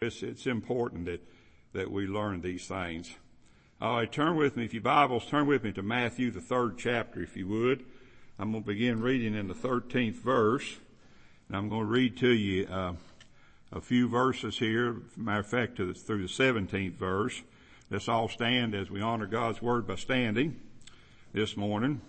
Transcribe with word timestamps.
It's, 0.00 0.22
it's 0.22 0.46
important 0.46 1.06
that, 1.06 1.20
that 1.72 1.90
we 1.90 2.06
learn 2.06 2.40
these 2.40 2.68
things. 2.68 3.10
All 3.80 3.96
right, 3.96 4.10
turn 4.10 4.36
with 4.36 4.56
me, 4.56 4.64
if 4.64 4.72
your 4.72 4.82
Bibles, 4.82 5.26
turn 5.26 5.48
with 5.48 5.64
me 5.64 5.72
to 5.72 5.82
Matthew, 5.82 6.30
the 6.30 6.40
third 6.40 6.78
chapter, 6.78 7.20
if 7.20 7.36
you 7.36 7.48
would. 7.48 7.84
I'm 8.38 8.52
going 8.52 8.62
to 8.62 8.66
begin 8.68 9.00
reading 9.00 9.34
in 9.34 9.48
the 9.48 9.54
13th 9.54 10.14
verse, 10.14 10.76
and 11.48 11.56
I'm 11.56 11.68
going 11.68 11.80
to 11.80 11.92
read 11.92 12.16
to 12.18 12.28
you 12.28 12.68
uh, 12.68 12.92
a 13.72 13.80
few 13.80 14.08
verses 14.08 14.56
here. 14.56 14.98
Matter 15.16 15.40
of 15.40 15.46
fact, 15.48 15.78
the, 15.78 15.92
through 15.94 16.22
the 16.22 16.32
17th 16.32 16.92
verse. 16.92 17.42
Let's 17.90 18.08
all 18.08 18.28
stand 18.28 18.76
as 18.76 18.90
we 18.90 19.00
honor 19.00 19.26
God's 19.26 19.60
Word 19.60 19.88
by 19.88 19.96
standing 19.96 20.60
this 21.32 21.56
morning. 21.56 22.02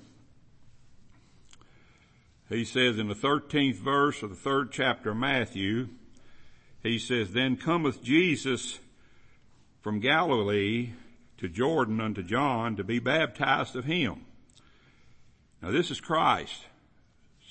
He 2.50 2.66
says 2.66 3.00
in 3.00 3.08
the 3.08 3.16
13th 3.16 3.78
verse 3.78 4.22
of 4.22 4.30
the 4.30 4.36
third 4.36 4.72
chapter 4.72 5.10
of 5.10 5.18
Matthew, 5.18 5.90
he 6.84 7.00
says, 7.00 7.32
Then 7.32 7.58
cometh 7.58 8.04
Jesus 8.04 8.80
from 9.82 10.00
Galilee 10.00 10.92
to 11.38 11.50
Jordan 11.50 12.02
unto 12.02 12.24
John 12.24 12.76
to 12.76 12.84
be 12.84 13.00
baptized 13.00 13.76
of 13.76 13.86
him. 13.86 14.26
Now 15.62 15.72
this 15.72 15.92
is 15.92 16.00
Christ 16.00 16.66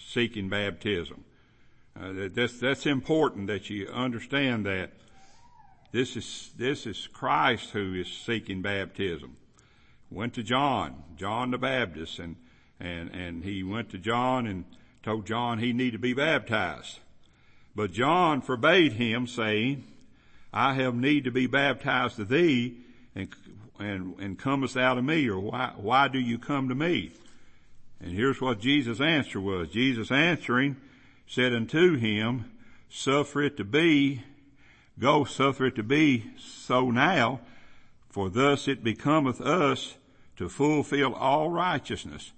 seeking 0.08 0.48
baptism. 0.48 1.24
Uh, 1.98 2.28
that's, 2.32 2.60
that's 2.60 2.86
important 2.86 3.48
that 3.48 3.68
you 3.68 3.88
understand 3.88 4.66
that. 4.66 4.92
This 5.90 6.16
is, 6.16 6.50
this 6.56 6.86
is 6.86 7.06
Christ 7.06 7.70
who 7.70 7.94
is 7.94 8.08
seeking 8.08 8.60
baptism. 8.60 9.36
Went 10.10 10.34
to 10.34 10.42
John, 10.42 11.02
John 11.16 11.50
the 11.50 11.58
Baptist, 11.58 12.18
and, 12.18 12.36
and, 12.78 13.10
and 13.10 13.42
he 13.42 13.62
went 13.62 13.90
to 13.90 13.98
John 13.98 14.46
and 14.46 14.64
told 15.02 15.26
John 15.26 15.58
he 15.58 15.72
needed 15.72 15.92
to 15.92 15.98
be 15.98 16.12
baptized. 16.12 16.98
But 17.74 17.92
John 17.92 18.40
forbade 18.40 18.92
him 18.92 19.26
saying, 19.26 19.84
I 20.52 20.74
have 20.74 20.94
need 20.94 21.24
to 21.24 21.30
be 21.30 21.46
baptized 21.46 22.18
of 22.18 22.28
thee 22.28 22.78
and, 23.14 23.28
and, 23.78 24.18
and 24.18 24.38
comest 24.38 24.76
out 24.76 24.98
of 24.98 25.04
me 25.04 25.28
or 25.28 25.38
why, 25.38 25.72
why 25.76 26.08
do 26.08 26.18
you 26.18 26.38
come 26.38 26.68
to 26.68 26.74
me? 26.74 27.12
And 28.00 28.12
here's 28.12 28.40
what 28.40 28.60
Jesus' 28.60 29.00
answer 29.00 29.40
was. 29.40 29.68
Jesus 29.68 30.10
answering 30.10 30.76
said 31.26 31.52
unto 31.52 31.96
him, 31.96 32.50
suffer 32.88 33.42
it 33.42 33.56
to 33.58 33.64
be, 33.64 34.22
go 34.98 35.24
suffer 35.24 35.66
it 35.66 35.76
to 35.76 35.82
be 35.82 36.24
so 36.38 36.90
now, 36.90 37.40
for 38.08 38.30
thus 38.30 38.66
it 38.66 38.82
becometh 38.82 39.40
us 39.40 39.96
to 40.36 40.48
fulfill 40.48 41.14
all 41.14 41.50
righteousness 41.50 42.32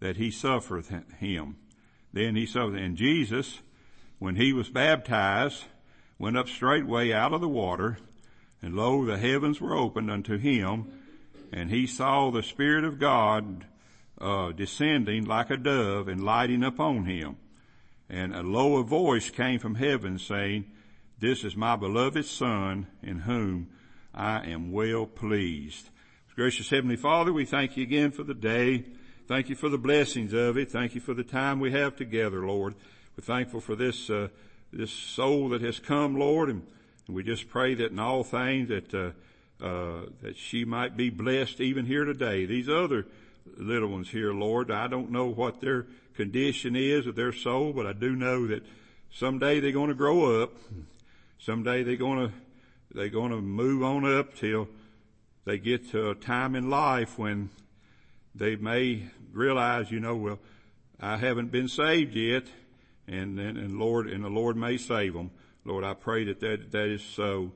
that 0.00 0.16
he 0.16 0.30
suffereth 0.30 0.92
him. 1.18 1.56
Then 2.12 2.36
he 2.36 2.46
saw, 2.46 2.68
and 2.68 2.96
Jesus, 2.96 3.60
when 4.24 4.36
he 4.36 4.54
was 4.54 4.70
baptized, 4.70 5.64
went 6.18 6.34
up 6.34 6.48
straightway 6.48 7.12
out 7.12 7.34
of 7.34 7.42
the 7.42 7.48
water, 7.48 7.98
and 8.62 8.74
lo, 8.74 9.04
the 9.04 9.18
heavens 9.18 9.60
were 9.60 9.76
opened 9.76 10.10
unto 10.10 10.38
him, 10.38 10.86
and 11.52 11.68
he 11.68 11.86
saw 11.86 12.30
the 12.30 12.42
Spirit 12.42 12.84
of 12.84 12.98
God 12.98 13.66
uh, 14.18 14.50
descending 14.52 15.26
like 15.26 15.50
a 15.50 15.58
dove 15.58 16.08
and 16.08 16.24
lighting 16.24 16.64
upon 16.64 17.04
him. 17.04 17.36
And 18.08 18.34
a 18.34 18.42
lower 18.42 18.82
voice 18.82 19.28
came 19.28 19.58
from 19.58 19.74
heaven 19.74 20.18
saying, 20.18 20.64
This 21.20 21.44
is 21.44 21.54
my 21.54 21.76
beloved 21.76 22.24
Son, 22.24 22.86
in 23.02 23.18
whom 23.20 23.68
I 24.14 24.46
am 24.46 24.72
well 24.72 25.04
pleased. 25.04 25.90
Gracious 26.34 26.70
Heavenly 26.70 26.96
Father, 26.96 27.30
we 27.30 27.44
thank 27.44 27.76
you 27.76 27.82
again 27.82 28.10
for 28.10 28.22
the 28.22 28.32
day. 28.32 28.86
Thank 29.28 29.50
you 29.50 29.54
for 29.54 29.68
the 29.68 29.76
blessings 29.76 30.32
of 30.32 30.56
it. 30.56 30.70
Thank 30.70 30.94
you 30.94 31.02
for 31.02 31.12
the 31.12 31.24
time 31.24 31.60
we 31.60 31.72
have 31.72 31.94
together, 31.94 32.46
Lord. 32.46 32.74
We're 33.16 33.22
thankful 33.22 33.60
for 33.60 33.76
this, 33.76 34.10
uh, 34.10 34.26
this 34.72 34.90
soul 34.90 35.50
that 35.50 35.62
has 35.62 35.78
come, 35.78 36.18
Lord, 36.18 36.48
and, 36.50 36.66
and, 37.06 37.14
we 37.14 37.22
just 37.22 37.48
pray 37.48 37.74
that 37.74 37.92
in 37.92 38.00
all 38.00 38.24
things 38.24 38.70
that, 38.70 38.92
uh, 38.92 39.64
uh, 39.64 40.06
that 40.22 40.36
she 40.36 40.64
might 40.64 40.96
be 40.96 41.10
blessed 41.10 41.60
even 41.60 41.86
here 41.86 42.04
today. 42.04 42.44
These 42.44 42.68
other 42.68 43.06
little 43.56 43.88
ones 43.88 44.10
here, 44.10 44.32
Lord, 44.32 44.72
I 44.72 44.88
don't 44.88 45.12
know 45.12 45.26
what 45.26 45.60
their 45.60 45.86
condition 46.14 46.74
is 46.74 47.06
of 47.06 47.14
their 47.14 47.32
soul, 47.32 47.72
but 47.72 47.86
I 47.86 47.92
do 47.92 48.16
know 48.16 48.48
that 48.48 48.64
someday 49.12 49.60
they're 49.60 49.70
going 49.70 49.90
to 49.90 49.94
grow 49.94 50.42
up. 50.42 50.56
Someday 51.38 51.84
they're 51.84 51.94
going 51.94 52.28
to, 52.28 52.34
they're 52.92 53.10
going 53.10 53.30
to 53.30 53.40
move 53.40 53.84
on 53.84 54.04
up 54.12 54.34
till 54.34 54.66
they 55.44 55.58
get 55.58 55.88
to 55.92 56.10
a 56.10 56.14
time 56.16 56.56
in 56.56 56.68
life 56.68 57.16
when 57.16 57.50
they 58.34 58.56
may 58.56 59.04
realize, 59.32 59.92
you 59.92 60.00
know, 60.00 60.16
well, 60.16 60.40
I 60.98 61.16
haven't 61.16 61.52
been 61.52 61.68
saved 61.68 62.16
yet, 62.16 62.46
and 63.06 63.38
and, 63.38 63.58
and 63.58 63.78
Lord, 63.78 64.08
and 64.08 64.24
the 64.24 64.28
Lord 64.28 64.56
may 64.56 64.76
save 64.76 65.14
them. 65.14 65.30
Lord, 65.64 65.84
I 65.84 65.94
pray 65.94 66.24
that 66.24 66.40
that, 66.40 66.72
that 66.72 66.88
is 66.88 67.02
so 67.02 67.52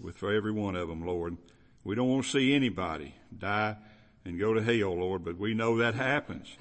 with 0.00 0.16
for 0.16 0.32
every 0.32 0.52
one 0.52 0.76
of 0.76 0.88
them, 0.88 1.06
Lord. 1.06 1.36
We 1.84 1.94
don't 1.94 2.08
want 2.08 2.24
to 2.24 2.30
see 2.30 2.54
anybody 2.54 3.14
die 3.36 3.76
and 4.24 4.38
go 4.38 4.54
to 4.54 4.62
hell, 4.62 4.96
Lord, 4.96 5.24
but 5.24 5.36
we 5.36 5.54
know 5.54 5.78
that 5.78 5.94
happens. 5.94 6.56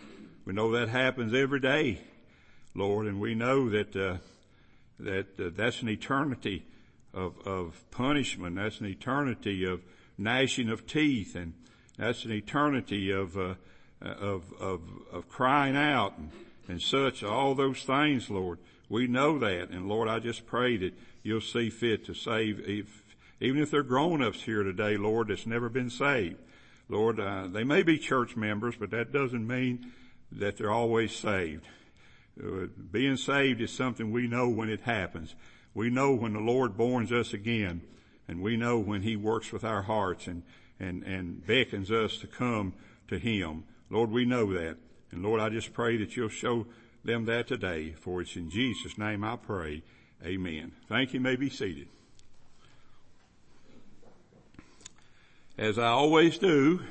We 0.45 0.53
know 0.53 0.71
that 0.71 0.89
happens 0.89 1.33
every 1.33 1.59
day, 1.59 2.01
Lord, 2.73 3.05
and 3.05 3.19
we 3.19 3.35
know 3.35 3.69
that 3.69 3.95
uh, 3.95 4.17
that 4.99 5.39
uh, 5.39 5.51
that's 5.55 5.81
an 5.81 5.89
eternity 5.89 6.65
of 7.13 7.37
of 7.45 7.83
punishment. 7.91 8.55
That's 8.55 8.79
an 8.79 8.87
eternity 8.87 9.63
of 9.65 9.81
gnashing 10.17 10.69
of 10.69 10.85
teeth 10.85 11.35
and 11.35 11.53
that's 11.97 12.25
an 12.25 12.31
eternity 12.31 13.11
of, 13.11 13.37
uh, 13.37 13.55
of, 14.01 14.51
of, 14.59 14.81
of 15.11 15.29
crying 15.29 15.75
out 15.75 16.17
and, 16.17 16.31
and 16.71 16.81
such, 16.81 17.23
all 17.23 17.53
those 17.53 17.83
things, 17.83 18.29
Lord. 18.29 18.59
We 18.89 19.07
know 19.07 19.37
that. 19.39 19.69
And 19.69 19.87
Lord, 19.87 20.07
I 20.07 20.19
just 20.19 20.45
pray 20.45 20.77
that 20.77 20.93
you'll 21.21 21.41
see 21.41 21.69
fit 21.69 22.05
to 22.05 22.13
save, 22.13 22.61
if, 22.67 23.03
even 23.39 23.61
if 23.61 23.69
they're 23.69 23.83
grown-ups 23.83 24.41
here 24.43 24.63
today, 24.63 24.97
Lord, 24.97 25.27
that's 25.27 25.45
never 25.45 25.69
been 25.69 25.89
saved. 25.89 26.37
Lord, 26.89 27.19
uh, 27.19 27.47
they 27.47 27.63
may 27.63 27.83
be 27.83 27.97
church 27.97 28.35
members, 28.35 28.75
but 28.75 28.91
that 28.91 29.13
doesn't 29.13 29.45
mean 29.45 29.91
that 30.31 30.57
they're 30.57 30.71
always 30.71 31.15
saved. 31.15 31.67
Uh, 32.41 32.67
being 32.91 33.17
saved 33.17 33.61
is 33.61 33.71
something 33.71 34.11
we 34.11 34.27
know 34.27 34.49
when 34.49 34.69
it 34.69 34.81
happens. 34.81 35.35
We 35.73 35.89
know 35.89 36.13
when 36.13 36.33
the 36.33 36.39
Lord 36.39 36.77
borns 36.77 37.11
us 37.11 37.33
again, 37.33 37.81
and 38.27 38.41
we 38.41 38.57
know 38.57 38.79
when 38.79 39.03
He 39.03 39.15
works 39.15 39.51
with 39.51 39.63
our 39.63 39.83
hearts, 39.83 40.27
and 40.27 40.43
and, 40.81 41.03
and 41.03 41.45
beckons 41.45 41.91
us 41.91 42.17
to 42.17 42.27
come 42.27 42.73
to 43.07 43.19
Him. 43.19 43.65
Lord, 43.89 44.09
we 44.09 44.25
know 44.25 44.51
that. 44.53 44.77
And 45.11 45.23
Lord, 45.23 45.41
I 45.41 45.49
just 45.49 45.73
pray 45.73 45.97
that 45.97 46.15
you'll 46.15 46.29
show 46.29 46.67
them 47.03 47.25
that 47.25 47.47
today, 47.47 47.93
for 47.99 48.21
it's 48.21 48.35
in 48.35 48.49
Jesus' 48.49 48.97
name 48.97 49.23
I 49.23 49.35
pray. 49.35 49.83
Amen. 50.23 50.71
Thank 50.87 51.13
you. 51.13 51.19
may 51.19 51.35
be 51.35 51.49
seated. 51.49 51.87
As 55.57 55.77
I 55.77 55.87
always 55.87 56.37
do, 56.37 56.81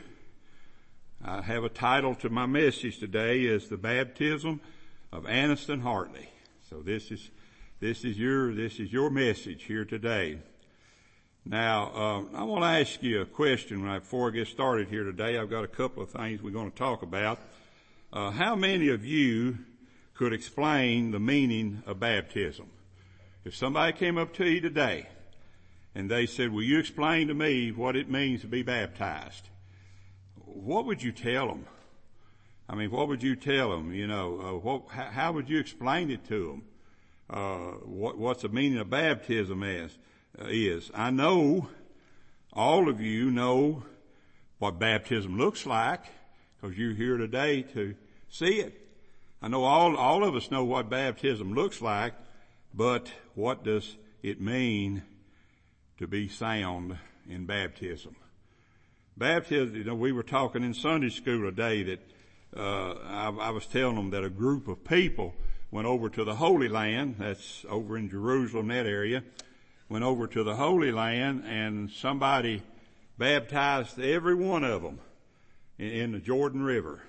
I 1.24 1.42
have 1.42 1.64
a 1.64 1.68
title 1.68 2.14
to 2.16 2.28
my 2.28 2.46
message 2.46 2.98
today 2.98 3.42
is 3.42 3.68
the 3.68 3.76
baptism 3.76 4.60
of 5.12 5.24
Anniston 5.24 5.82
Hartley. 5.82 6.28
So 6.68 6.80
this 6.80 7.10
is, 7.10 7.30
this 7.80 8.04
is 8.04 8.18
your, 8.18 8.54
this 8.54 8.78
is 8.78 8.92
your 8.92 9.10
message 9.10 9.64
here 9.64 9.84
today. 9.84 10.38
Now, 11.44 11.90
uh, 11.94 12.38
I 12.38 12.44
want 12.44 12.62
to 12.62 12.68
ask 12.68 13.02
you 13.02 13.22
a 13.22 13.26
question 13.26 13.82
before 13.82 14.28
I 14.28 14.30
get 14.30 14.48
started 14.48 14.88
here 14.88 15.04
today. 15.04 15.38
I've 15.38 15.50
got 15.50 15.64
a 15.64 15.68
couple 15.68 16.02
of 16.02 16.10
things 16.10 16.42
we're 16.42 16.50
going 16.50 16.70
to 16.70 16.76
talk 16.76 17.02
about. 17.02 17.38
Uh, 18.12 18.32
how 18.32 18.56
many 18.56 18.88
of 18.88 19.04
you 19.04 19.56
could 20.14 20.32
explain 20.32 21.12
the 21.12 21.20
meaning 21.20 21.80
of 21.86 22.00
baptism? 22.00 22.68
If 23.44 23.54
somebody 23.54 23.92
came 23.92 24.18
up 24.18 24.32
to 24.34 24.46
you 24.48 24.60
today 24.60 25.06
and 25.94 26.10
they 26.10 26.26
said, 26.26 26.52
will 26.52 26.64
you 26.64 26.80
explain 26.80 27.28
to 27.28 27.34
me 27.34 27.70
what 27.70 27.94
it 27.94 28.10
means 28.10 28.40
to 28.40 28.48
be 28.48 28.62
baptized? 28.62 29.48
What 30.44 30.86
would 30.86 31.00
you 31.00 31.12
tell 31.12 31.46
them? 31.46 31.66
I 32.68 32.74
mean, 32.74 32.90
what 32.90 33.06
would 33.06 33.22
you 33.22 33.36
tell 33.36 33.70
them? 33.70 33.92
You 33.92 34.08
know, 34.08 34.40
uh, 34.40 34.58
what, 34.58 34.88
how, 34.88 35.04
how, 35.04 35.32
would 35.32 35.48
you 35.48 35.60
explain 35.60 36.10
it 36.10 36.26
to 36.28 36.46
them? 36.48 36.62
Uh, 37.30 37.76
what, 37.84 38.18
what's 38.18 38.42
the 38.42 38.48
meaning 38.48 38.78
of 38.78 38.90
baptism 38.90 39.62
as? 39.62 39.96
is. 40.38 40.90
I 40.94 41.10
know 41.10 41.68
all 42.52 42.88
of 42.88 43.00
you 43.00 43.30
know 43.30 43.84
what 44.58 44.80
baptism 44.80 45.38
looks 45.38 45.64
like 45.64 46.04
because 46.60 46.76
you're 46.76 46.94
here 46.94 47.16
today 47.16 47.62
to 47.62 47.94
see 48.28 48.60
it. 48.60 48.74
I 49.40 49.48
know 49.48 49.64
all, 49.64 49.96
all 49.96 50.24
of 50.24 50.34
us 50.34 50.50
know 50.50 50.64
what 50.64 50.90
baptism 50.90 51.54
looks 51.54 51.80
like, 51.80 52.12
but 52.74 53.10
what 53.34 53.64
does 53.64 53.96
it 54.22 54.40
mean 54.40 55.02
to 55.98 56.06
be 56.06 56.28
sound 56.28 56.98
in 57.28 57.46
baptism? 57.46 58.14
Baptism, 59.16 59.74
you 59.74 59.84
know, 59.84 59.94
we 59.94 60.12
were 60.12 60.22
talking 60.22 60.62
in 60.62 60.74
Sunday 60.74 61.08
school 61.08 61.50
today 61.50 61.82
that, 61.84 62.00
uh, 62.56 62.94
I, 63.06 63.28
I 63.28 63.50
was 63.50 63.66
telling 63.66 63.96
them 63.96 64.10
that 64.10 64.24
a 64.24 64.30
group 64.30 64.68
of 64.68 64.84
people 64.84 65.34
went 65.70 65.86
over 65.86 66.10
to 66.10 66.24
the 66.24 66.34
Holy 66.34 66.68
Land, 66.68 67.16
that's 67.18 67.64
over 67.68 67.96
in 67.96 68.10
Jerusalem, 68.10 68.68
that 68.68 68.86
area, 68.86 69.22
went 69.88 70.04
over 70.04 70.26
to 70.26 70.44
the 70.44 70.56
Holy 70.56 70.92
Land 70.92 71.44
and 71.46 71.90
somebody 71.90 72.62
baptized 73.16 73.98
every 73.98 74.34
one 74.34 74.64
of 74.64 74.82
them 74.82 74.98
in, 75.80 76.12
the 76.12 76.18
Jordan 76.18 76.62
River. 76.62 77.02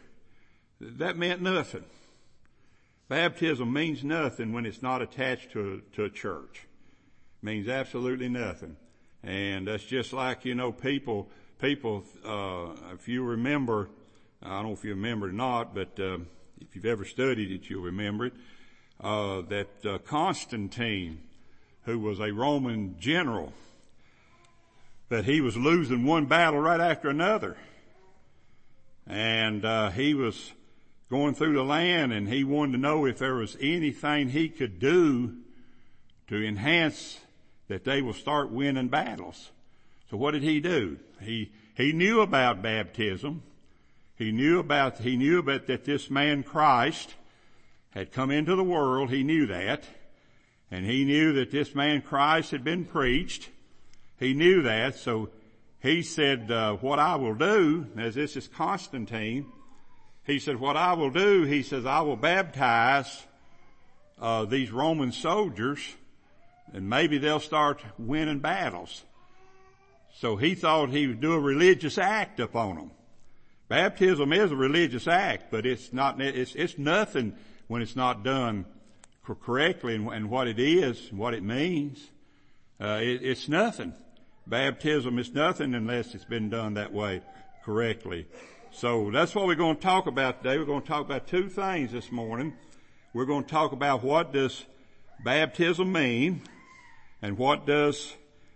That 0.79 1.17
meant 1.17 1.41
nothing. 1.41 1.83
Baptism 3.09 3.71
means 3.71 4.03
nothing 4.03 4.53
when 4.53 4.65
it's 4.65 4.81
not 4.81 5.01
attached 5.01 5.51
to, 5.51 5.81
to 5.93 6.05
a 6.05 6.09
church. 6.09 6.65
Means 7.41 7.67
absolutely 7.67 8.29
nothing. 8.29 8.77
And 9.23 9.67
that's 9.67 9.83
just 9.83 10.13
like, 10.13 10.45
you 10.45 10.55
know, 10.55 10.71
people, 10.71 11.27
people, 11.59 12.03
uh, 12.25 12.93
if 12.93 13.07
you 13.07 13.23
remember, 13.23 13.89
I 14.41 14.49
don't 14.49 14.67
know 14.67 14.73
if 14.73 14.85
you 14.85 14.91
remember 14.91 15.27
or 15.27 15.33
not, 15.33 15.75
but, 15.75 15.99
uh, 15.99 16.19
if 16.61 16.75
you've 16.75 16.85
ever 16.85 17.03
studied 17.03 17.51
it, 17.51 17.69
you'll 17.69 17.83
remember 17.83 18.27
it, 18.27 18.33
uh, 19.01 19.41
that, 19.41 19.85
uh, 19.85 19.97
Constantine, 19.99 21.21
who 21.83 21.99
was 21.99 22.19
a 22.19 22.31
Roman 22.31 22.95
general, 22.99 23.51
that 25.09 25.25
he 25.25 25.41
was 25.41 25.57
losing 25.57 26.05
one 26.05 26.25
battle 26.25 26.59
right 26.59 26.79
after 26.79 27.09
another. 27.09 27.57
And, 29.11 29.65
uh, 29.65 29.89
he 29.89 30.13
was 30.13 30.53
going 31.09 31.35
through 31.35 31.55
the 31.55 31.63
land 31.63 32.13
and 32.13 32.29
he 32.29 32.45
wanted 32.45 32.71
to 32.71 32.77
know 32.77 33.05
if 33.05 33.19
there 33.19 33.35
was 33.35 33.57
anything 33.59 34.29
he 34.29 34.47
could 34.47 34.79
do 34.79 35.35
to 36.27 36.47
enhance 36.47 37.19
that 37.67 37.83
they 37.83 38.01
will 38.01 38.13
start 38.13 38.51
winning 38.51 38.87
battles. 38.87 39.51
So 40.09 40.15
what 40.15 40.31
did 40.31 40.43
he 40.43 40.61
do? 40.61 40.97
He, 41.19 41.51
he 41.75 41.91
knew 41.91 42.21
about 42.21 42.61
baptism. 42.61 43.43
He 44.15 44.31
knew 44.31 44.59
about, 44.59 44.99
he 44.99 45.17
knew 45.17 45.39
about 45.39 45.67
that 45.67 45.83
this 45.83 46.09
man 46.09 46.41
Christ 46.41 47.13
had 47.89 48.13
come 48.13 48.31
into 48.31 48.55
the 48.55 48.63
world. 48.63 49.09
He 49.09 49.23
knew 49.23 49.45
that. 49.47 49.83
And 50.71 50.85
he 50.85 51.03
knew 51.03 51.33
that 51.33 51.51
this 51.51 51.75
man 51.75 52.01
Christ 52.01 52.51
had 52.51 52.63
been 52.63 52.85
preached. 52.85 53.49
He 54.17 54.33
knew 54.33 54.61
that. 54.61 54.95
So 54.95 55.31
he 55.81 56.03
said, 56.03 56.51
uh, 56.51 56.75
what 56.75 56.99
I 56.99 57.15
will 57.15 57.35
do, 57.35 57.87
as 57.97 58.15
this 58.15 58.35
is 58.35 58.47
Constantine, 58.47 59.45
he 60.23 60.39
said, 60.39 60.59
what 60.59 60.77
I 60.77 60.93
will 60.93 61.09
do, 61.09 61.43
he 61.43 61.63
says, 61.63 61.85
I 61.85 62.01
will 62.01 62.15
baptize 62.15 63.23
uh, 64.19 64.45
these 64.45 64.71
Roman 64.71 65.11
soldiers 65.11 65.79
and 66.73 66.89
maybe 66.89 67.17
they'll 67.17 67.39
start 67.39 67.81
winning 67.97 68.39
battles. 68.39 69.03
So 70.19 70.35
he 70.35 70.55
thought 70.55 70.89
he 70.89 71.07
would 71.07 71.21
do 71.21 71.33
a 71.33 71.39
religious 71.39 71.97
act 71.97 72.39
upon 72.39 72.75
them. 72.75 72.91
Baptism 73.67 74.33
is 74.33 74.51
a 74.51 74.55
religious 74.55 75.07
act, 75.07 75.49
but 75.49 75.65
it's 75.65 75.93
not, 75.93 76.21
it's, 76.21 76.55
it's 76.55 76.77
nothing 76.77 77.33
when 77.67 77.81
it's 77.81 77.95
not 77.95 78.23
done 78.23 78.65
correctly 79.25 79.95
and, 79.95 80.07
and 80.09 80.29
what 80.29 80.47
it 80.47 80.59
is 80.59 81.09
and 81.09 81.17
what 81.17 81.33
it 81.33 81.41
means. 81.41 82.05
Uh, 82.79 82.99
it, 83.01 83.21
it's 83.23 83.47
nothing. 83.47 83.93
Baptism 84.51 85.17
is 85.17 85.33
nothing 85.33 85.73
unless 85.73 86.13
it's 86.13 86.25
been 86.25 86.49
done 86.49 86.73
that 86.73 86.91
way 86.91 87.21
correctly. 87.63 88.27
So 88.69 89.09
that's 89.09 89.33
what 89.33 89.47
we're 89.47 89.55
going 89.55 89.77
to 89.77 89.81
talk 89.81 90.07
about 90.07 90.43
today. 90.43 90.57
We're 90.57 90.65
going 90.65 90.81
to 90.81 90.87
talk 90.89 91.05
about 91.05 91.25
two 91.25 91.47
things 91.47 91.93
this 91.93 92.11
morning. 92.11 92.53
We're 93.13 93.23
going 93.23 93.45
to 93.45 93.49
talk 93.49 93.71
about 93.71 94.03
what 94.03 94.33
does 94.33 94.65
baptism 95.23 95.89
mean 95.93 96.41
and 97.21 97.37
what 97.37 97.65
does, 97.65 98.13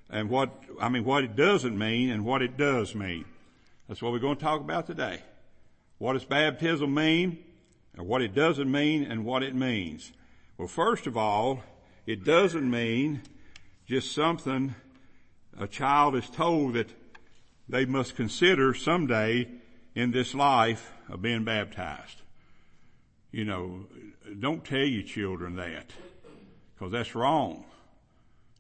and 0.10 0.30
what, 0.30 0.66
I 0.82 0.90
mean 0.90 1.06
what 1.06 1.24
it 1.24 1.38
doesn't 1.38 1.78
mean 1.78 2.10
and 2.10 2.26
what 2.26 2.42
it 2.42 2.58
does 2.58 2.94
mean. 2.94 3.24
That's 3.88 4.02
what 4.02 4.12
we're 4.12 4.20
going 4.20 4.36
to 4.36 4.44
talk 4.44 4.60
about 4.60 4.88
today. 4.88 5.22
What 5.98 6.12
does 6.12 6.26
baptism 6.26 6.94
mean 6.94 7.42
and 7.96 8.06
what 8.06 8.22
it 8.22 8.36
doesn't 8.36 8.70
mean 8.70 9.06
and 9.06 9.24
what 9.24 9.44
it 9.44 9.56
means. 9.56 10.12
Well, 10.58 10.68
first 10.68 11.08
of 11.08 11.16
all, 11.16 11.64
it 12.06 12.26
doesn't 12.26 12.70
mean 12.70 13.22
just 13.88 14.12
something 14.14 14.76
a 15.60 15.68
child 15.68 16.16
is 16.16 16.30
told 16.30 16.74
that 16.74 16.90
they 17.68 17.86
must 17.86 18.16
consider 18.16 18.74
someday 18.74 19.48
in 19.96 20.12
this 20.12 20.36
life 20.36 20.92
of 21.10 21.22
being 21.22 21.44
baptized. 21.44 22.22
You 23.31 23.46
know, 23.46 23.88
don't 24.40 24.63
tell 24.63 24.80
your 24.80 25.04
children 25.04 25.56
that 25.56 25.92
because 26.74 26.92
that's 26.92 27.16
wrong. 27.16 27.66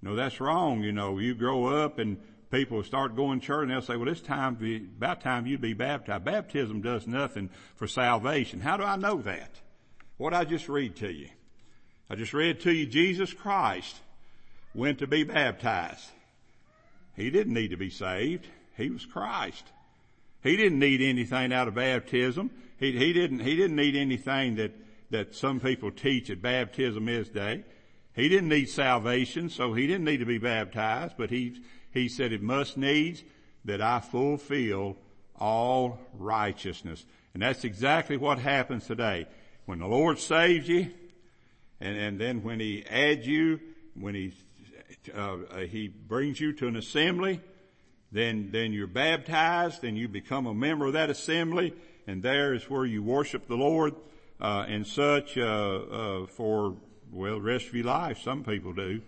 No, 0.01 0.15
that's 0.15 0.39
wrong. 0.39 0.83
You 0.83 0.91
know, 0.91 1.19
you 1.19 1.33
grow 1.33 1.67
up 1.67 1.99
and 1.99 2.17
people 2.51 2.83
start 2.83 3.15
going 3.15 3.39
to 3.39 3.45
church 3.45 3.63
and 3.63 3.71
they'll 3.71 3.81
say, 3.81 3.95
well, 3.95 4.07
it's 4.07 4.21
time, 4.21 4.55
be, 4.55 4.77
about 4.77 5.21
time 5.21 5.45
you 5.45 5.57
be 5.57 5.73
baptized. 5.73 6.23
Baptism 6.23 6.81
does 6.81 7.07
nothing 7.07 7.49
for 7.75 7.87
salvation. 7.87 8.59
How 8.59 8.77
do 8.77 8.83
I 8.83 8.95
know 8.95 9.21
that? 9.21 9.59
What 10.17 10.33
I 10.33 10.45
just 10.45 10.69
read 10.69 10.95
to 10.97 11.11
you. 11.11 11.29
I 12.09 12.15
just 12.15 12.33
read 12.33 12.61
to 12.61 12.71
you 12.71 12.85
Jesus 12.85 13.33
Christ 13.33 13.95
went 14.73 14.99
to 14.99 15.07
be 15.07 15.23
baptized. 15.23 16.09
He 17.15 17.29
didn't 17.29 17.53
need 17.53 17.69
to 17.69 17.77
be 17.77 17.89
saved. 17.89 18.47
He 18.77 18.89
was 18.89 19.05
Christ. 19.05 19.65
He 20.43 20.55
didn't 20.57 20.79
need 20.79 21.01
anything 21.01 21.53
out 21.53 21.67
of 21.67 21.75
baptism. 21.75 22.51
He, 22.77 22.91
he 22.97 23.13
didn't, 23.13 23.39
he 23.39 23.55
didn't 23.55 23.75
need 23.75 23.95
anything 23.95 24.55
that, 24.55 24.71
that 25.09 25.35
some 25.35 25.59
people 25.59 25.91
teach 25.91 26.29
at 26.29 26.41
baptism 26.41 27.07
is 27.07 27.29
day. 27.29 27.63
He 28.15 28.29
didn't 28.29 28.49
need 28.49 28.69
salvation, 28.69 29.49
so 29.49 29.73
he 29.73 29.87
didn't 29.87 30.05
need 30.05 30.17
to 30.17 30.25
be 30.25 30.37
baptized, 30.37 31.15
but 31.17 31.29
he, 31.29 31.61
he 31.91 32.07
said 32.07 32.31
it 32.31 32.41
must 32.41 32.77
needs 32.77 33.23
that 33.65 33.81
I 33.81 33.99
fulfill 33.99 34.97
all 35.37 35.99
righteousness. 36.13 37.05
And 37.33 37.41
that's 37.41 37.63
exactly 37.63 38.15
what 38.15 38.39
happens 38.39 38.85
today. 38.85 39.27
When 39.65 39.79
the 39.79 39.87
Lord 39.87 40.19
saves 40.19 40.69
you, 40.69 40.91
and, 41.81 41.97
and 41.97 42.19
then 42.19 42.43
when 42.43 42.59
He 42.59 42.85
adds 42.89 43.27
you, 43.27 43.59
when 43.99 44.15
He, 44.15 44.33
uh, 45.13 45.37
He 45.69 45.87
brings 45.87 46.39
you 46.39 46.53
to 46.53 46.67
an 46.67 46.75
assembly, 46.75 47.41
then, 48.11 48.49
then 48.51 48.71
you're 48.71 48.87
baptized 48.87 49.83
and 49.83 49.97
you 49.97 50.07
become 50.07 50.45
a 50.45 50.53
member 50.53 50.85
of 50.85 50.93
that 50.93 51.09
assembly, 51.09 51.73
and 52.07 52.23
there 52.23 52.53
is 52.53 52.69
where 52.69 52.85
you 52.85 53.03
worship 53.03 53.47
the 53.47 53.55
Lord, 53.55 53.95
uh, 54.39 54.65
and 54.67 54.85
such, 54.85 55.37
uh, 55.37 55.41
uh, 55.41 56.25
for 56.27 56.75
well, 57.11 57.35
the 57.35 57.41
rest 57.41 57.67
of 57.67 57.75
your 57.75 57.85
life. 57.85 58.19
Some 58.21 58.43
people 58.43 58.73
do. 58.73 59.01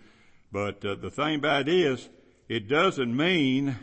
But 0.52 0.84
uh, 0.84 0.96
the 0.96 1.12
thing 1.12 1.36
about 1.36 1.68
it 1.68 1.74
is, 1.74 2.10
it 2.50 2.68
doesn't 2.68 3.16
mean 3.16 3.78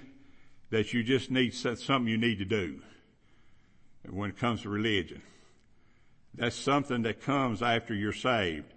that 0.70 0.93
you 0.93 1.02
just 1.02 1.31
need 1.31 1.55
something 1.55 2.06
you 2.06 2.19
need 2.19 2.38
to 2.38 2.44
do 2.44 2.81
when 4.11 4.31
it 4.31 4.38
comes 4.38 4.62
to 4.62 4.69
religion. 4.69 5.23
That's 6.35 6.56
something 6.56 7.02
that 7.02 7.23
comes 7.23 7.62
after 7.62 7.94
you're 7.94 8.12
saved. 8.12 8.73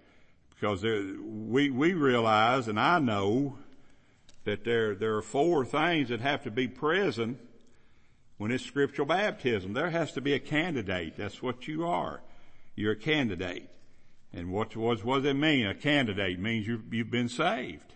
Because 0.58 0.82
we, 0.82 1.70
we 1.70 1.92
realize, 1.92 2.66
and 2.66 2.80
I 2.80 2.98
know, 2.98 3.58
that 4.44 4.64
there, 4.64 4.94
there 4.94 5.14
are 5.16 5.22
four 5.22 5.64
things 5.64 6.08
that 6.08 6.20
have 6.20 6.42
to 6.44 6.50
be 6.50 6.66
present 6.66 7.38
when 8.38 8.50
it's 8.50 8.64
scriptural 8.64 9.06
baptism. 9.06 9.72
There 9.72 9.90
has 9.90 10.12
to 10.12 10.20
be 10.20 10.32
a 10.32 10.38
candidate. 10.38 11.16
That's 11.16 11.42
what 11.42 11.68
you 11.68 11.86
are. 11.86 12.22
You're 12.74 12.92
a 12.92 12.96
candidate. 12.96 13.68
And 14.32 14.50
what, 14.50 14.74
what, 14.74 15.04
what 15.04 15.22
does 15.22 15.30
it 15.30 15.34
mean? 15.34 15.66
A 15.66 15.74
candidate 15.74 16.38
means 16.38 16.66
you, 16.66 16.82
you've 16.90 17.10
been 17.10 17.28
saved. 17.28 17.94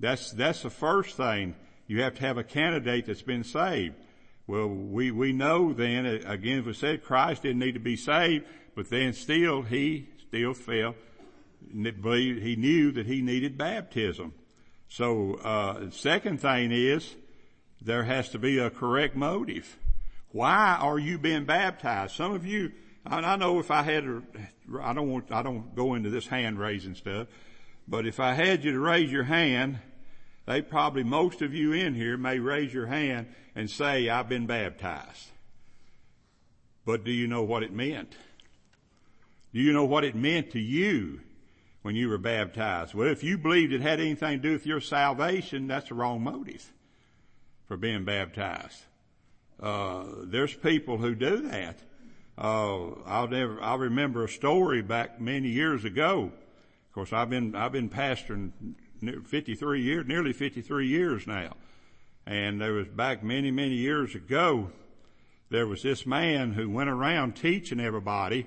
That's, 0.00 0.32
that's 0.32 0.62
the 0.62 0.70
first 0.70 1.16
thing. 1.16 1.54
You 1.86 2.02
have 2.02 2.14
to 2.14 2.20
have 2.22 2.38
a 2.38 2.44
candidate 2.44 3.06
that's 3.06 3.22
been 3.22 3.44
saved. 3.44 3.94
Well, 4.46 4.68
we, 4.68 5.10
we 5.10 5.32
know 5.32 5.72
then, 5.72 6.06
uh, 6.06 6.20
again, 6.26 6.60
as 6.60 6.64
we 6.64 6.72
said, 6.74 7.04
Christ 7.04 7.42
didn't 7.42 7.60
need 7.60 7.72
to 7.72 7.80
be 7.80 7.96
saved, 7.96 8.46
but 8.74 8.90
then 8.90 9.12
still, 9.12 9.62
he 9.62 10.08
still 10.28 10.54
felt, 11.72 12.14
he 12.14 12.56
knew 12.56 12.92
that 12.92 13.06
he 13.06 13.22
needed 13.22 13.56
baptism. 13.58 14.32
So, 14.88 15.34
uh, 15.34 15.90
second 15.90 16.40
thing 16.40 16.70
is, 16.72 17.14
there 17.80 18.04
has 18.04 18.30
to 18.30 18.38
be 18.38 18.58
a 18.58 18.70
correct 18.70 19.16
motive. 19.16 19.76
Why 20.32 20.78
are 20.80 20.98
you 20.98 21.18
being 21.18 21.44
baptized? 21.44 22.14
Some 22.14 22.32
of 22.32 22.46
you, 22.46 22.72
I 23.06 23.36
know 23.36 23.58
if 23.58 23.70
I 23.70 23.82
had, 23.82 24.04
I 24.80 24.92
don't 24.92 25.10
want, 25.10 25.30
I 25.30 25.42
don't 25.42 25.74
go 25.74 25.94
into 25.94 26.10
this 26.10 26.26
hand 26.26 26.58
raising 26.58 26.94
stuff, 26.94 27.28
but 27.86 28.06
if 28.06 28.18
I 28.18 28.34
had 28.34 28.64
you 28.64 28.72
to 28.72 28.80
raise 28.80 29.12
your 29.12 29.24
hand, 29.24 29.78
they 30.46 30.62
probably, 30.62 31.04
most 31.04 31.42
of 31.42 31.54
you 31.54 31.72
in 31.72 31.94
here 31.94 32.16
may 32.16 32.38
raise 32.38 32.72
your 32.72 32.86
hand 32.86 33.26
and 33.54 33.70
say, 33.70 34.08
I've 34.08 34.28
been 34.28 34.46
baptized. 34.46 35.30
But 36.84 37.04
do 37.04 37.12
you 37.12 37.26
know 37.26 37.42
what 37.42 37.62
it 37.62 37.72
meant? 37.72 38.14
Do 39.52 39.60
you 39.60 39.72
know 39.72 39.84
what 39.84 40.04
it 40.04 40.14
meant 40.14 40.50
to 40.52 40.60
you 40.60 41.20
when 41.84 41.94
you 41.94 42.08
were 42.08 42.16
baptized? 42.16 42.94
Well, 42.94 43.08
if 43.08 43.22
you 43.22 43.36
believed 43.36 43.74
it 43.74 43.82
had 43.82 44.00
anything 44.00 44.40
to 44.40 44.48
do 44.48 44.52
with 44.52 44.64
your 44.64 44.80
salvation, 44.80 45.66
that's 45.66 45.90
the 45.90 45.94
wrong 45.94 46.24
motive 46.24 46.72
for 47.66 47.76
being 47.76 48.06
baptized. 48.06 48.80
Uh, 49.60 50.04
there's 50.22 50.54
people 50.54 50.96
who 50.96 51.14
do 51.14 51.42
that. 51.42 51.78
Uh, 52.38 52.86
I'll 53.04 53.28
never, 53.28 53.62
I 53.62 53.74
remember 53.74 54.24
a 54.24 54.28
story 54.30 54.80
back 54.80 55.20
many 55.20 55.48
years 55.50 55.84
ago. 55.84 56.32
Of 56.88 56.94
course, 56.94 57.12
I've 57.12 57.28
been, 57.28 57.54
I've 57.54 57.72
been 57.72 57.90
pastoring 57.90 58.52
53 59.26 59.82
years, 59.82 60.06
nearly 60.06 60.32
53 60.32 60.86
years 60.86 61.26
now. 61.26 61.52
And 62.24 62.62
there 62.62 62.72
was 62.72 62.88
back 62.88 63.22
many, 63.22 63.50
many 63.50 63.74
years 63.74 64.14
ago, 64.14 64.70
there 65.50 65.66
was 65.66 65.82
this 65.82 66.06
man 66.06 66.54
who 66.54 66.70
went 66.70 66.88
around 66.88 67.36
teaching 67.36 67.78
everybody 67.78 68.46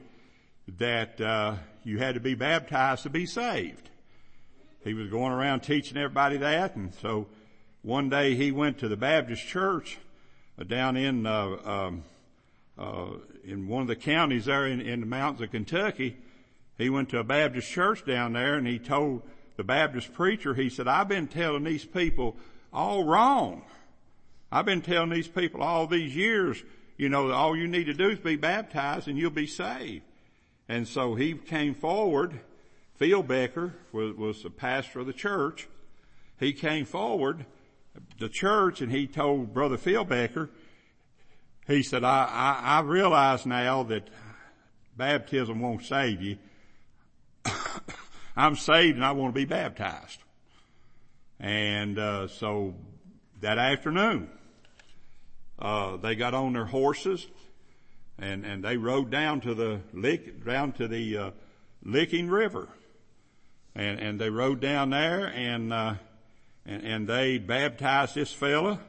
that, 0.77 1.19
uh, 1.21 1.55
you 1.83 1.97
had 1.97 2.15
to 2.15 2.19
be 2.19 2.35
baptized 2.35 3.03
to 3.03 3.09
be 3.09 3.25
saved. 3.25 3.89
He 4.83 4.93
was 4.93 5.09
going 5.09 5.31
around 5.31 5.61
teaching 5.61 5.97
everybody 5.97 6.37
that, 6.37 6.75
and 6.75 6.93
so 6.95 7.27
one 7.81 8.09
day 8.09 8.35
he 8.35 8.51
went 8.51 8.79
to 8.79 8.89
the 8.89 8.97
Baptist 8.97 9.45
church 9.45 9.97
uh, 10.59 10.63
down 10.63 10.97
in, 10.97 11.25
uh, 11.25 11.57
um, 11.63 12.03
uh, 12.77 13.07
in 13.45 13.67
one 13.67 13.83
of 13.83 13.87
the 13.87 13.95
counties 13.95 14.45
there 14.45 14.67
in, 14.67 14.81
in 14.81 14.99
the 14.99 15.05
mountains 15.05 15.41
of 15.41 15.51
Kentucky. 15.51 16.17
He 16.77 16.89
went 16.89 17.09
to 17.09 17.19
a 17.19 17.23
Baptist 17.23 17.69
church 17.69 18.05
down 18.05 18.33
there 18.33 18.55
and 18.55 18.67
he 18.67 18.79
told 18.79 19.21
the 19.55 19.63
Baptist 19.63 20.13
preacher, 20.13 20.53
he 20.53 20.69
said, 20.69 20.87
I've 20.87 21.07
been 21.07 21.27
telling 21.27 21.63
these 21.63 21.85
people 21.85 22.35
all 22.73 23.03
wrong. 23.05 23.63
I've 24.51 24.65
been 24.65 24.81
telling 24.81 25.09
these 25.09 25.27
people 25.27 25.63
all 25.63 25.87
these 25.87 26.15
years, 26.15 26.61
you 26.97 27.09
know, 27.09 27.31
all 27.31 27.55
you 27.55 27.67
need 27.67 27.85
to 27.85 27.93
do 27.93 28.09
is 28.09 28.19
be 28.19 28.35
baptized 28.35 29.07
and 29.07 29.17
you'll 29.17 29.31
be 29.31 29.47
saved. 29.47 30.03
And 30.69 30.87
so 30.87 31.15
he 31.15 31.33
came 31.33 31.73
forward. 31.73 32.39
Phil 32.95 33.23
Becker 33.23 33.73
was, 33.91 34.15
was 34.15 34.43
the 34.43 34.49
pastor 34.49 34.99
of 34.99 35.07
the 35.07 35.13
church. 35.13 35.67
He 36.39 36.53
came 36.53 36.85
forward, 36.85 37.45
the 38.19 38.29
church, 38.29 38.81
and 38.81 38.91
he 38.91 39.07
told 39.07 39.53
Brother 39.53 39.77
Phil 39.77 40.03
Becker, 40.03 40.49
he 41.67 41.83
said, 41.83 42.03
I, 42.03 42.25
I, 42.25 42.77
I 42.77 42.81
realize 42.81 43.45
now 43.45 43.83
that 43.83 44.07
baptism 44.95 45.59
won't 45.59 45.83
save 45.83 46.21
you. 46.21 46.37
I'm 48.37 48.55
saved 48.55 48.95
and 48.95 49.05
I 49.05 49.11
want 49.11 49.33
to 49.33 49.39
be 49.39 49.45
baptized. 49.45 50.19
And 51.39 51.99
uh, 51.99 52.27
so 52.27 52.75
that 53.41 53.57
afternoon, 53.57 54.29
uh, 55.59 55.97
they 55.97 56.15
got 56.15 56.33
on 56.33 56.53
their 56.53 56.65
horses 56.65 57.27
and 58.19 58.45
and 58.45 58.63
they 58.63 58.77
rode 58.77 59.09
down 59.09 59.41
to 59.41 59.53
the 59.53 59.79
lick 59.93 60.43
down 60.45 60.71
to 60.73 60.87
the 60.87 61.17
uh, 61.17 61.31
Licking 61.83 62.29
River, 62.29 62.67
and 63.75 63.99
and 63.99 64.19
they 64.19 64.29
rode 64.29 64.59
down 64.59 64.89
there 64.89 65.27
and 65.27 65.71
uh, 65.71 65.95
and 66.65 66.83
and 66.83 67.07
they 67.07 67.37
baptized 67.37 68.15
this 68.15 68.33
fella. 68.33 68.79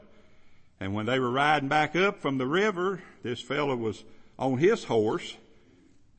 And 0.81 0.95
when 0.95 1.07
they 1.07 1.19
were 1.19 1.31
riding 1.31 1.69
back 1.69 1.97
up 1.97 2.21
from 2.21 2.39
the 2.39 2.47
river, 2.47 3.03
this 3.23 3.41
fella 3.41 3.75
was 3.75 4.05
on 4.39 4.59
his 4.59 4.85
horse, 4.85 5.37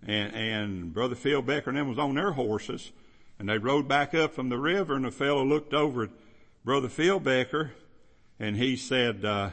and 0.05 0.33
and 0.35 0.93
Brother 0.93 1.15
Phil 1.15 1.41
Becker 1.41 1.69
and 1.69 1.79
them 1.79 1.89
was 1.89 1.99
on 1.99 2.15
their 2.15 2.31
horses, 2.31 2.91
and 3.39 3.47
they 3.47 3.57
rode 3.57 3.87
back 3.87 4.13
up 4.13 4.33
from 4.33 4.49
the 4.49 4.57
river, 4.57 4.95
and 4.95 5.05
the 5.05 5.11
fellow 5.11 5.45
looked 5.45 5.73
over 5.73 6.03
at 6.03 6.09
Brother 6.65 6.89
Phil 6.89 7.19
Becker, 7.19 7.71
and 8.39 8.57
he 8.57 8.75
said, 8.75 9.23
uh, 9.23 9.51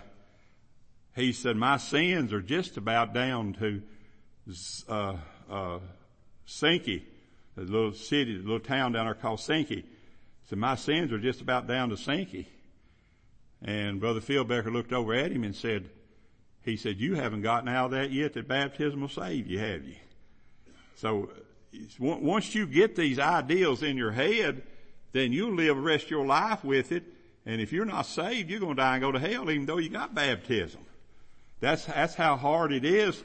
he 1.16 1.32
said, 1.32 1.56
my 1.56 1.78
sins 1.78 2.32
are 2.32 2.42
just 2.42 2.76
about 2.76 3.14
down 3.14 3.54
to, 3.54 3.82
uh, 4.88 5.16
uh, 5.50 5.78
Sankey, 6.44 7.04
the 7.56 7.62
little 7.62 7.94
city, 7.94 8.36
the 8.36 8.42
little 8.42 8.60
town 8.60 8.92
down 8.92 9.06
there 9.06 9.14
called 9.14 9.40
Sankey. 9.40 9.84
So 10.50 10.56
my 10.56 10.76
sins 10.76 11.12
are 11.12 11.18
just 11.18 11.40
about 11.40 11.66
down 11.66 11.88
to 11.88 11.96
Sankey. 11.96 12.48
And 13.62 13.98
Brother 13.98 14.20
Phil 14.20 14.44
Becker 14.44 14.70
looked 14.70 14.92
over 14.92 15.14
at 15.14 15.32
him 15.32 15.42
and 15.42 15.56
said, 15.56 15.88
he 16.62 16.76
said, 16.76 16.98
you 16.98 17.14
haven't 17.14 17.42
gotten 17.42 17.68
out 17.68 17.86
of 17.86 17.90
that 17.92 18.10
yet 18.10 18.34
that 18.34 18.46
baptism 18.46 19.00
will 19.00 19.08
save 19.08 19.46
you, 19.46 19.58
have 19.58 19.84
you? 19.84 19.96
So 20.96 21.30
once 21.98 22.54
you 22.54 22.66
get 22.66 22.94
these 22.94 23.18
ideals 23.18 23.82
in 23.82 23.96
your 23.96 24.12
head, 24.12 24.62
then 25.12 25.32
you'll 25.32 25.54
live 25.54 25.76
the 25.76 25.82
rest 25.82 26.04
of 26.04 26.10
your 26.10 26.26
life 26.26 26.62
with 26.62 26.92
it. 26.92 27.04
And 27.46 27.60
if 27.60 27.72
you're 27.72 27.86
not 27.86 28.02
saved, 28.02 28.50
you're 28.50 28.60
going 28.60 28.76
to 28.76 28.82
die 28.82 28.96
and 28.96 29.02
go 29.02 29.12
to 29.12 29.18
hell 29.18 29.50
even 29.50 29.64
though 29.64 29.78
you 29.78 29.88
got 29.88 30.14
baptism. 30.14 30.80
That's, 31.60 31.84
that's 31.86 32.14
how 32.14 32.36
hard 32.36 32.72
it 32.72 32.84
is 32.84 33.22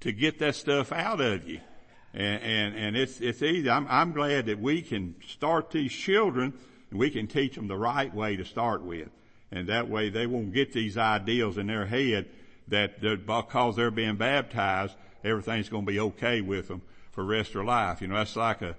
to 0.00 0.12
get 0.12 0.38
that 0.40 0.54
stuff 0.54 0.92
out 0.92 1.20
of 1.20 1.48
you. 1.48 1.60
And, 2.12 2.42
and, 2.42 2.76
and 2.76 2.96
it's, 2.96 3.20
it's 3.20 3.42
easy. 3.42 3.68
I'm, 3.68 3.86
I'm 3.88 4.12
glad 4.12 4.46
that 4.46 4.58
we 4.58 4.82
can 4.82 5.14
start 5.28 5.70
these 5.70 5.92
children 5.92 6.54
and 6.90 6.98
we 6.98 7.10
can 7.10 7.26
teach 7.26 7.54
them 7.54 7.68
the 7.68 7.76
right 7.76 8.12
way 8.12 8.36
to 8.36 8.44
start 8.44 8.82
with. 8.82 9.08
And 9.52 9.68
that 9.68 9.88
way 9.88 10.08
they 10.08 10.26
won't 10.26 10.52
get 10.52 10.72
these 10.72 10.98
ideals 10.98 11.58
in 11.58 11.66
their 11.66 11.86
head 11.86 12.26
that 12.68 13.00
because 13.00 13.76
they're 13.76 13.90
being 13.90 14.16
baptized, 14.16 14.94
everything's 15.22 15.68
going 15.68 15.86
to 15.86 15.92
be 15.92 16.00
okay 16.00 16.40
with 16.40 16.68
them 16.68 16.82
for 17.12 17.22
the 17.22 17.28
rest 17.28 17.50
of 17.50 17.54
their 17.54 17.64
life. 17.64 18.00
You 18.00 18.08
know, 18.08 18.16
that's 18.16 18.34
like 18.34 18.62
a, 18.62 18.76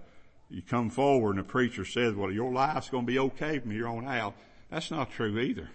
you 0.50 0.62
come 0.62 0.90
forward 0.90 1.32
and 1.32 1.40
the 1.40 1.44
preacher 1.44 1.86
says, 1.86 2.14
well, 2.16 2.32
your 2.32 2.52
life's 2.52 2.90
going 2.90 3.06
to 3.06 3.12
be 3.12 3.20
okay 3.20 3.60
from 3.60 3.72
here 3.72 3.88
on 3.88 4.06
out. 4.08 4.34
That's 4.70 4.92
not 4.92 5.12
true 5.12 5.40
either. 5.40 5.70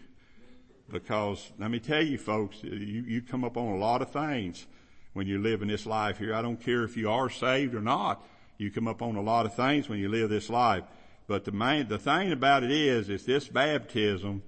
Because 0.91 1.53
let 1.59 1.71
me 1.71 1.79
tell 1.79 2.03
you 2.03 2.19
folks, 2.19 2.59
uh, 2.65 2.69
you, 2.69 3.03
you 3.03 3.23
come 3.23 3.45
up 3.45 3.57
on 3.57 3.75
a 3.75 3.79
lot 3.79 4.03
of 4.03 4.11
things 4.11 4.67
when 5.13 5.27
you 5.27 5.39
live 5.41 5.63
in 5.63 5.69
this 5.69 5.87
life 5.87 6.19
here. 6.19 6.35
I 6.35 6.43
don't 6.43 6.61
care 6.61 6.85
if 6.85 6.97
you 6.97 7.11
are 7.11 7.31
saved 7.31 7.75
or 7.75 7.81
not. 7.81 8.25
You 8.59 8.71
come 8.71 8.89
up 8.89 9.03
on 9.03 9.17
a 9.17 9.23
lot 9.23 9.47
of 9.47 9.55
things 9.55 9.89
when 9.89 9.99
you 9.99 10.09
live 10.09 10.31
this 10.31 10.51
life. 10.51 10.85
But 11.27 11.45
the 11.45 11.53
main, 11.53 11.89
the 11.89 11.99
thing 11.99 12.33
about 12.33 12.63
it 12.63 12.71
is, 12.71 13.09
is 13.09 13.25
this 13.25 13.49
baptism 13.49 14.43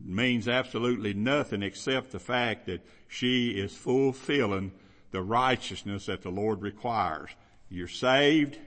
means 0.00 0.48
absolutely 0.48 1.14
nothing 1.14 1.62
except 1.62 2.10
the 2.10 2.18
fact 2.18 2.66
that 2.66 2.84
she 3.08 3.50
is 3.50 3.76
fulfilling 3.76 4.72
the 5.12 5.22
righteousness 5.22 6.06
that 6.06 6.22
the 6.22 6.30
Lord 6.30 6.60
requires. 6.60 7.30
You're 7.70 7.88
saved, 7.88 8.58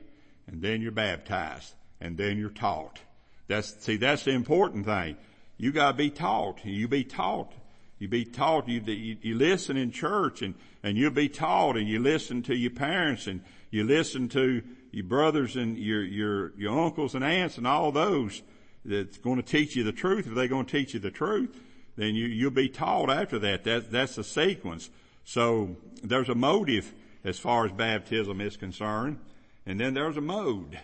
and 0.47 0.61
then 0.61 0.81
you're 0.81 0.91
baptized, 0.91 1.73
and 1.99 2.17
then 2.17 2.37
you're 2.37 2.49
taught. 2.49 2.99
That's, 3.47 3.75
see, 3.83 3.97
that's 3.97 4.23
the 4.23 4.31
important 4.31 4.85
thing. 4.85 5.17
You 5.57 5.71
gotta 5.71 5.97
be 5.97 6.09
taught. 6.09 6.63
You 6.63 6.87
be 6.87 7.03
taught. 7.03 7.51
You 7.99 8.07
be 8.07 8.25
taught. 8.25 8.67
You, 8.67 8.81
you, 8.81 9.17
you 9.21 9.35
listen 9.35 9.75
in 9.77 9.91
church 9.91 10.41
and, 10.41 10.53
and 10.83 10.97
you'll 10.97 11.11
be 11.11 11.29
taught 11.29 11.77
and 11.77 11.87
you 11.87 11.99
listen 11.99 12.43
to 12.43 12.55
your 12.55 12.71
parents 12.71 13.27
and 13.27 13.41
you 13.71 13.83
listen 13.83 14.29
to 14.29 14.61
your 14.91 15.05
brothers 15.05 15.55
and 15.55 15.77
your, 15.77 16.03
your, 16.03 16.53
your 16.57 16.79
uncles 16.79 17.15
and 17.15 17.23
aunts 17.23 17.57
and 17.57 17.67
all 17.67 17.91
those 17.91 18.41
that's 18.85 19.17
going 19.17 19.37
to 19.37 19.43
teach 19.43 19.75
you 19.75 19.83
the 19.83 19.91
truth. 19.91 20.27
If 20.27 20.35
they're 20.35 20.47
going 20.47 20.65
to 20.65 20.71
teach 20.71 20.93
you 20.93 20.99
the 20.99 21.11
truth, 21.11 21.59
then 21.97 22.15
you, 22.15 22.27
you'll 22.27 22.51
be 22.51 22.69
taught 22.69 23.09
after 23.09 23.39
that. 23.39 23.63
that 23.63 23.91
that's 23.91 24.15
the 24.15 24.23
sequence. 24.23 24.89
So 25.25 25.75
there's 26.03 26.29
a 26.29 26.35
motive 26.35 26.93
as 27.23 27.37
far 27.39 27.65
as 27.65 27.71
baptism 27.71 28.39
is 28.39 28.55
concerned. 28.55 29.19
And 29.65 29.79
then 29.79 29.93
there's 29.93 30.15
a 30.15 30.21
mode. 30.21 30.79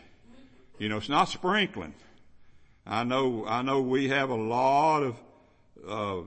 You 0.79 0.89
know, 0.89 0.97
it's 0.97 1.09
not 1.09 1.29
sprinkling. 1.29 1.93
I 2.85 3.03
know, 3.03 3.45
I 3.47 3.61
know 3.61 3.81
we 3.81 4.09
have 4.09 4.29
a 4.29 4.35
lot 4.35 5.03
of, 5.03 5.15
uh, 5.87 6.21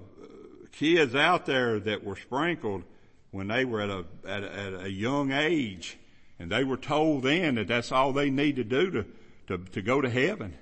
kids 0.73 1.15
out 1.15 1.47
there 1.47 1.81
that 1.81 2.05
were 2.05 2.17
sprinkled 2.17 2.83
when 3.31 3.49
they 3.49 3.65
were 3.65 3.81
at 3.81 3.91
a, 3.91 4.05
at 4.27 4.45
a, 4.45 4.53
at 4.53 4.85
a 4.85 4.91
young 4.91 5.33
age 5.33 5.99
and 6.39 6.51
they 6.51 6.65
were 6.65 6.77
told 6.77 7.23
then 7.23 7.55
that 7.55 7.69
that's 7.69 7.93
all 7.93 8.13
they 8.13 8.31
need 8.31 8.57
to 8.57 8.65
do 8.65 8.91
to, 8.91 9.07
to, 9.47 9.59
to 9.73 9.83
go 9.83 10.01
to 10.01 10.11
heaven. 10.11 10.55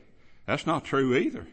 That's 0.47 0.67
not 0.67 0.85
true 0.85 1.17
either. 1.17 1.47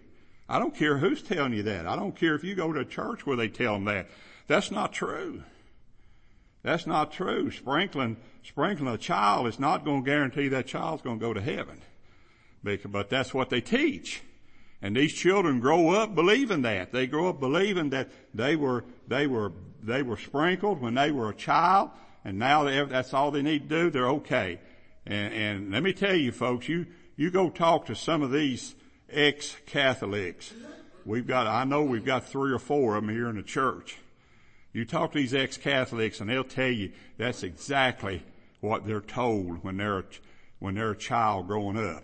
I 0.48 0.60
don't 0.60 0.76
care 0.76 0.98
who's 0.98 1.22
telling 1.22 1.54
you 1.54 1.64
that. 1.64 1.88
I 1.88 1.96
don't 1.96 2.16
care 2.16 2.36
if 2.36 2.44
you 2.44 2.56
go 2.56 2.72
to 2.74 2.82
a 2.82 2.86
church 2.86 3.26
where 3.26 3.38
they 3.38 3.48
tell 3.48 3.74
them 3.74 3.86
that. 3.86 4.10
That's 4.48 4.70
not 4.70 4.94
true. 4.94 5.44
That's 6.62 6.86
not 6.86 7.12
true. 7.12 7.52
Sprinkling, 7.52 8.18
sprinkling 8.44 8.94
a 8.94 8.98
child 8.98 9.48
is 9.48 9.60
not 9.60 9.86
going 9.86 10.04
to 10.04 10.10
guarantee 10.10 10.50
that 10.50 10.68
child's 10.68 11.02
going 11.02 11.20
to 11.20 11.26
go 11.26 11.34
to 11.34 11.42
heaven. 11.42 11.82
But 12.64 13.10
that's 13.10 13.34
what 13.34 13.50
they 13.50 13.62
teach. 13.62 14.22
And 14.82 14.96
these 14.96 15.14
children 15.14 15.60
grow 15.60 15.90
up 15.90 16.16
believing 16.16 16.64
that. 16.64 16.92
They 16.92 17.06
grow 17.06 17.30
up 17.30 17.40
believing 17.40 17.92
that 17.92 18.10
they 18.34 18.56
were, 18.56 18.84
they 19.08 19.28
were, 19.28 19.52
they 19.84 20.02
were 20.02 20.18
sprinkled 20.18 20.82
when 20.82 20.96
they 20.96 21.12
were 21.12 21.30
a 21.30 21.36
child, 21.36 21.92
and 22.26 22.40
now 22.40 22.86
that's 22.86 23.14
all 23.14 23.32
they 23.32 23.44
need 23.44 23.70
to 23.70 23.84
do. 23.84 23.90
They're 23.90 24.10
okay. 24.10 24.60
And, 25.06 25.34
and 25.34 25.72
let 25.72 25.84
me 25.84 25.94
tell 25.94 26.16
you 26.16 26.32
folks, 26.32 26.68
you, 26.68 26.88
you 27.16 27.30
go 27.30 27.50
talk 27.50 27.86
to 27.88 27.96
some 27.96 28.24
of 28.24 28.32
these 28.32 28.76
ex-Catholics. 29.10 30.54
We've 31.06 31.28
got, 31.28 31.48
I 31.48 31.64
know 31.64 31.84
we've 31.84 32.06
got 32.06 32.28
three 32.28 32.52
or 32.52 32.60
four 32.60 32.96
of 32.96 33.06
them 33.06 33.14
here 33.14 33.30
in 33.30 33.36
the 33.36 33.44
church. 33.44 33.98
You 34.74 34.86
talk 34.86 35.12
to 35.12 35.18
these 35.18 35.34
ex-Catholics 35.34 36.22
and 36.22 36.30
they'll 36.30 36.44
tell 36.44 36.70
you 36.70 36.92
that's 37.18 37.44
exactly 37.44 38.24
what 38.62 38.86
they're 38.86 39.02
told 39.02 39.64
when 39.64 39.78
they're, 39.78 40.06
when 40.60 40.76
they're 40.76 40.92
a 40.92 40.98
child 40.98 41.48
growing 41.48 41.78
up. 41.78 42.04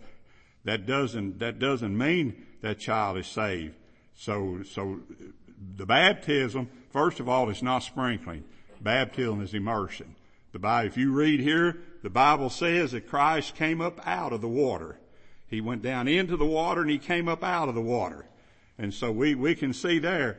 That 0.67 0.85
doesn't, 0.85 1.39
that 1.39 1.59
doesn't 1.59 1.97
mean 1.97 2.45
that 2.61 2.77
child 2.77 3.17
is 3.17 3.27
saved. 3.27 3.73
So, 4.17 4.63
so 4.63 4.99
the 5.77 5.85
baptism, 5.85 6.67
first 6.91 7.21
of 7.21 7.29
all, 7.29 7.49
is 7.49 7.63
not 7.63 7.83
sprinkling. 7.83 8.43
Baptism 8.81 9.41
is 9.41 9.53
immersion. 9.53 10.13
The 10.51 10.59
Bible, 10.59 10.87
if 10.87 10.97
you 10.97 11.13
read 11.13 11.39
here, 11.39 11.77
the 12.03 12.09
Bible 12.09 12.49
says 12.49 12.91
that 12.91 13.07
Christ 13.07 13.55
came 13.55 13.79
up 13.79 14.05
out 14.05 14.33
of 14.33 14.41
the 14.41 14.49
water. 14.49 14.97
He 15.47 15.61
went 15.61 15.83
down 15.83 16.09
into 16.09 16.35
the 16.35 16.45
water 16.45 16.81
and 16.81 16.89
he 16.89 16.97
came 16.97 17.29
up 17.29 17.45
out 17.45 17.69
of 17.69 17.75
the 17.75 17.81
water. 17.81 18.25
And 18.77 18.93
so 18.93 19.09
we, 19.09 19.35
we 19.35 19.55
can 19.55 19.71
see 19.71 19.99
there 19.99 20.37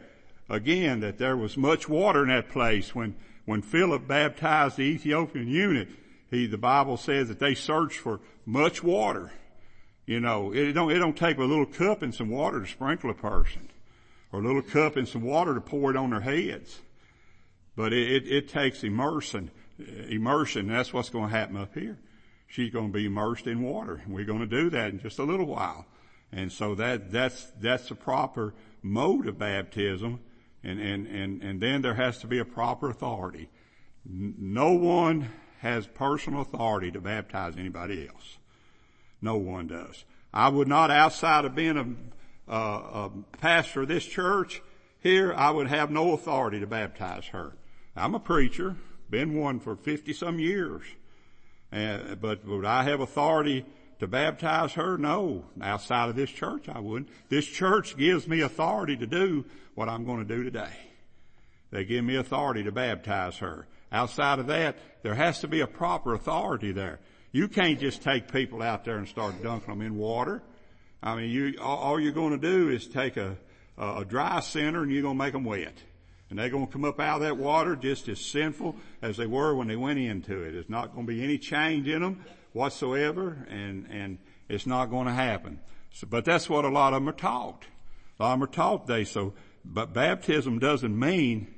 again 0.50 1.00
that 1.00 1.16
there 1.16 1.38
was 1.38 1.56
much 1.56 1.88
water 1.88 2.24
in 2.24 2.28
that 2.28 2.50
place 2.50 2.94
when, 2.94 3.16
when 3.46 3.62
Philip 3.62 4.06
baptized 4.06 4.76
the 4.76 4.82
Ethiopian 4.82 5.48
eunuch. 5.48 5.88
He, 6.30 6.46
the 6.46 6.58
Bible 6.58 6.98
says 6.98 7.28
that 7.28 7.38
they 7.38 7.54
searched 7.54 8.00
for 8.00 8.20
much 8.44 8.82
water. 8.82 9.32
You 10.08 10.20
know, 10.20 10.54
it 10.54 10.72
don't, 10.72 10.90
it 10.90 11.00
don't 11.00 11.18
take 11.18 11.36
a 11.36 11.44
little 11.44 11.66
cup 11.66 12.00
and 12.00 12.14
some 12.14 12.30
water 12.30 12.62
to 12.62 12.66
sprinkle 12.66 13.10
a 13.10 13.14
person 13.14 13.68
or 14.32 14.40
a 14.40 14.42
little 14.42 14.62
cup 14.62 14.96
and 14.96 15.06
some 15.06 15.20
water 15.20 15.52
to 15.52 15.60
pour 15.60 15.90
it 15.90 15.98
on 15.98 16.08
their 16.08 16.22
heads. 16.22 16.80
But 17.76 17.92
it, 17.92 18.10
it, 18.10 18.26
it 18.26 18.48
takes 18.48 18.82
immersion, 18.82 19.50
immersion. 20.08 20.66
That's 20.68 20.94
what's 20.94 21.10
going 21.10 21.28
to 21.28 21.36
happen 21.36 21.58
up 21.58 21.74
here. 21.74 21.98
She's 22.46 22.72
going 22.72 22.86
to 22.86 22.92
be 22.92 23.04
immersed 23.04 23.46
in 23.46 23.60
water. 23.60 24.00
We're 24.08 24.24
going 24.24 24.40
to 24.40 24.46
do 24.46 24.70
that 24.70 24.92
in 24.92 24.98
just 24.98 25.18
a 25.18 25.24
little 25.24 25.44
while. 25.44 25.84
And 26.32 26.50
so 26.50 26.74
that, 26.76 27.12
that's, 27.12 27.44
that's 27.60 27.90
the 27.90 27.94
proper 27.94 28.54
mode 28.80 29.26
of 29.26 29.38
baptism 29.38 30.20
and, 30.64 30.80
and, 30.80 31.06
and, 31.06 31.42
and 31.42 31.60
then 31.60 31.82
there 31.82 31.94
has 31.94 32.16
to 32.20 32.26
be 32.26 32.38
a 32.38 32.46
proper 32.46 32.88
authority. 32.88 33.50
No 34.06 34.72
one 34.72 35.28
has 35.58 35.86
personal 35.86 36.40
authority 36.40 36.90
to 36.92 37.00
baptize 37.02 37.58
anybody 37.58 38.08
else. 38.08 38.38
No 39.20 39.36
one 39.36 39.66
does. 39.66 40.04
I 40.32 40.48
would 40.48 40.68
not, 40.68 40.90
outside 40.90 41.44
of 41.44 41.54
being 41.54 41.76
a, 42.48 42.52
a, 42.52 42.56
a 42.56 43.10
pastor 43.38 43.82
of 43.82 43.88
this 43.88 44.04
church 44.04 44.62
here, 45.00 45.32
I 45.32 45.50
would 45.50 45.68
have 45.68 45.90
no 45.90 46.12
authority 46.12 46.60
to 46.60 46.66
baptize 46.66 47.26
her. 47.26 47.52
I'm 47.96 48.14
a 48.14 48.20
preacher, 48.20 48.76
been 49.10 49.34
one 49.34 49.60
for 49.60 49.76
50 49.76 50.12
some 50.12 50.38
years. 50.38 50.82
But 51.70 52.46
would 52.46 52.64
I 52.64 52.84
have 52.84 53.00
authority 53.00 53.64
to 54.00 54.06
baptize 54.06 54.72
her? 54.74 54.96
No. 54.96 55.44
Outside 55.60 56.08
of 56.08 56.16
this 56.16 56.30
church, 56.30 56.68
I 56.68 56.78
wouldn't. 56.78 57.10
This 57.28 57.46
church 57.46 57.96
gives 57.96 58.26
me 58.26 58.40
authority 58.40 58.96
to 58.96 59.06
do 59.06 59.44
what 59.74 59.88
I'm 59.88 60.04
going 60.04 60.26
to 60.26 60.36
do 60.36 60.44
today. 60.44 60.72
They 61.70 61.84
give 61.84 62.04
me 62.04 62.16
authority 62.16 62.64
to 62.64 62.72
baptize 62.72 63.38
her. 63.38 63.66
Outside 63.92 64.38
of 64.38 64.46
that, 64.46 64.78
there 65.02 65.14
has 65.14 65.40
to 65.40 65.48
be 65.48 65.60
a 65.60 65.66
proper 65.66 66.14
authority 66.14 66.72
there. 66.72 67.00
You 67.32 67.48
can't 67.48 67.78
just 67.78 68.02
take 68.02 68.32
people 68.32 68.62
out 68.62 68.84
there 68.84 68.96
and 68.96 69.06
start 69.06 69.42
dunking 69.42 69.68
them 69.68 69.82
in 69.82 69.96
water. 69.96 70.42
I 71.02 71.14
mean, 71.14 71.30
you, 71.30 71.58
all 71.60 72.00
you're 72.00 72.12
going 72.12 72.32
to 72.32 72.38
do 72.38 72.70
is 72.70 72.86
take 72.86 73.16
a, 73.16 73.36
a 73.76 74.04
dry 74.04 74.40
center 74.40 74.82
and 74.82 74.90
you're 74.90 75.02
going 75.02 75.18
to 75.18 75.24
make 75.24 75.32
them 75.32 75.44
wet. 75.44 75.74
And 76.30 76.38
they're 76.38 76.50
going 76.50 76.66
to 76.66 76.72
come 76.72 76.84
up 76.84 77.00
out 77.00 77.16
of 77.16 77.22
that 77.22 77.36
water 77.36 77.76
just 77.76 78.08
as 78.08 78.20
sinful 78.20 78.76
as 79.00 79.16
they 79.16 79.26
were 79.26 79.54
when 79.54 79.68
they 79.68 79.76
went 79.76 79.98
into 79.98 80.42
it. 80.42 80.52
There's 80.52 80.68
not 80.68 80.94
going 80.94 81.06
to 81.06 81.12
be 81.12 81.22
any 81.22 81.38
change 81.38 81.88
in 81.88 82.02
them 82.02 82.24
whatsoever 82.52 83.46
and, 83.48 83.86
and 83.90 84.18
it's 84.48 84.66
not 84.66 84.86
going 84.86 85.06
to 85.06 85.12
happen. 85.12 85.60
So, 85.92 86.06
but 86.08 86.24
that's 86.24 86.48
what 86.48 86.64
a 86.64 86.68
lot 86.68 86.92
of 86.92 87.02
them 87.02 87.08
are 87.08 87.12
taught. 87.16 87.64
A 88.18 88.22
lot 88.22 88.34
of 88.34 88.40
them 88.40 88.48
are 88.48 88.52
taught 88.52 88.86
they 88.86 89.04
so, 89.04 89.34
but 89.64 89.92
baptism 89.92 90.58
doesn't 90.58 90.98
mean 90.98 91.54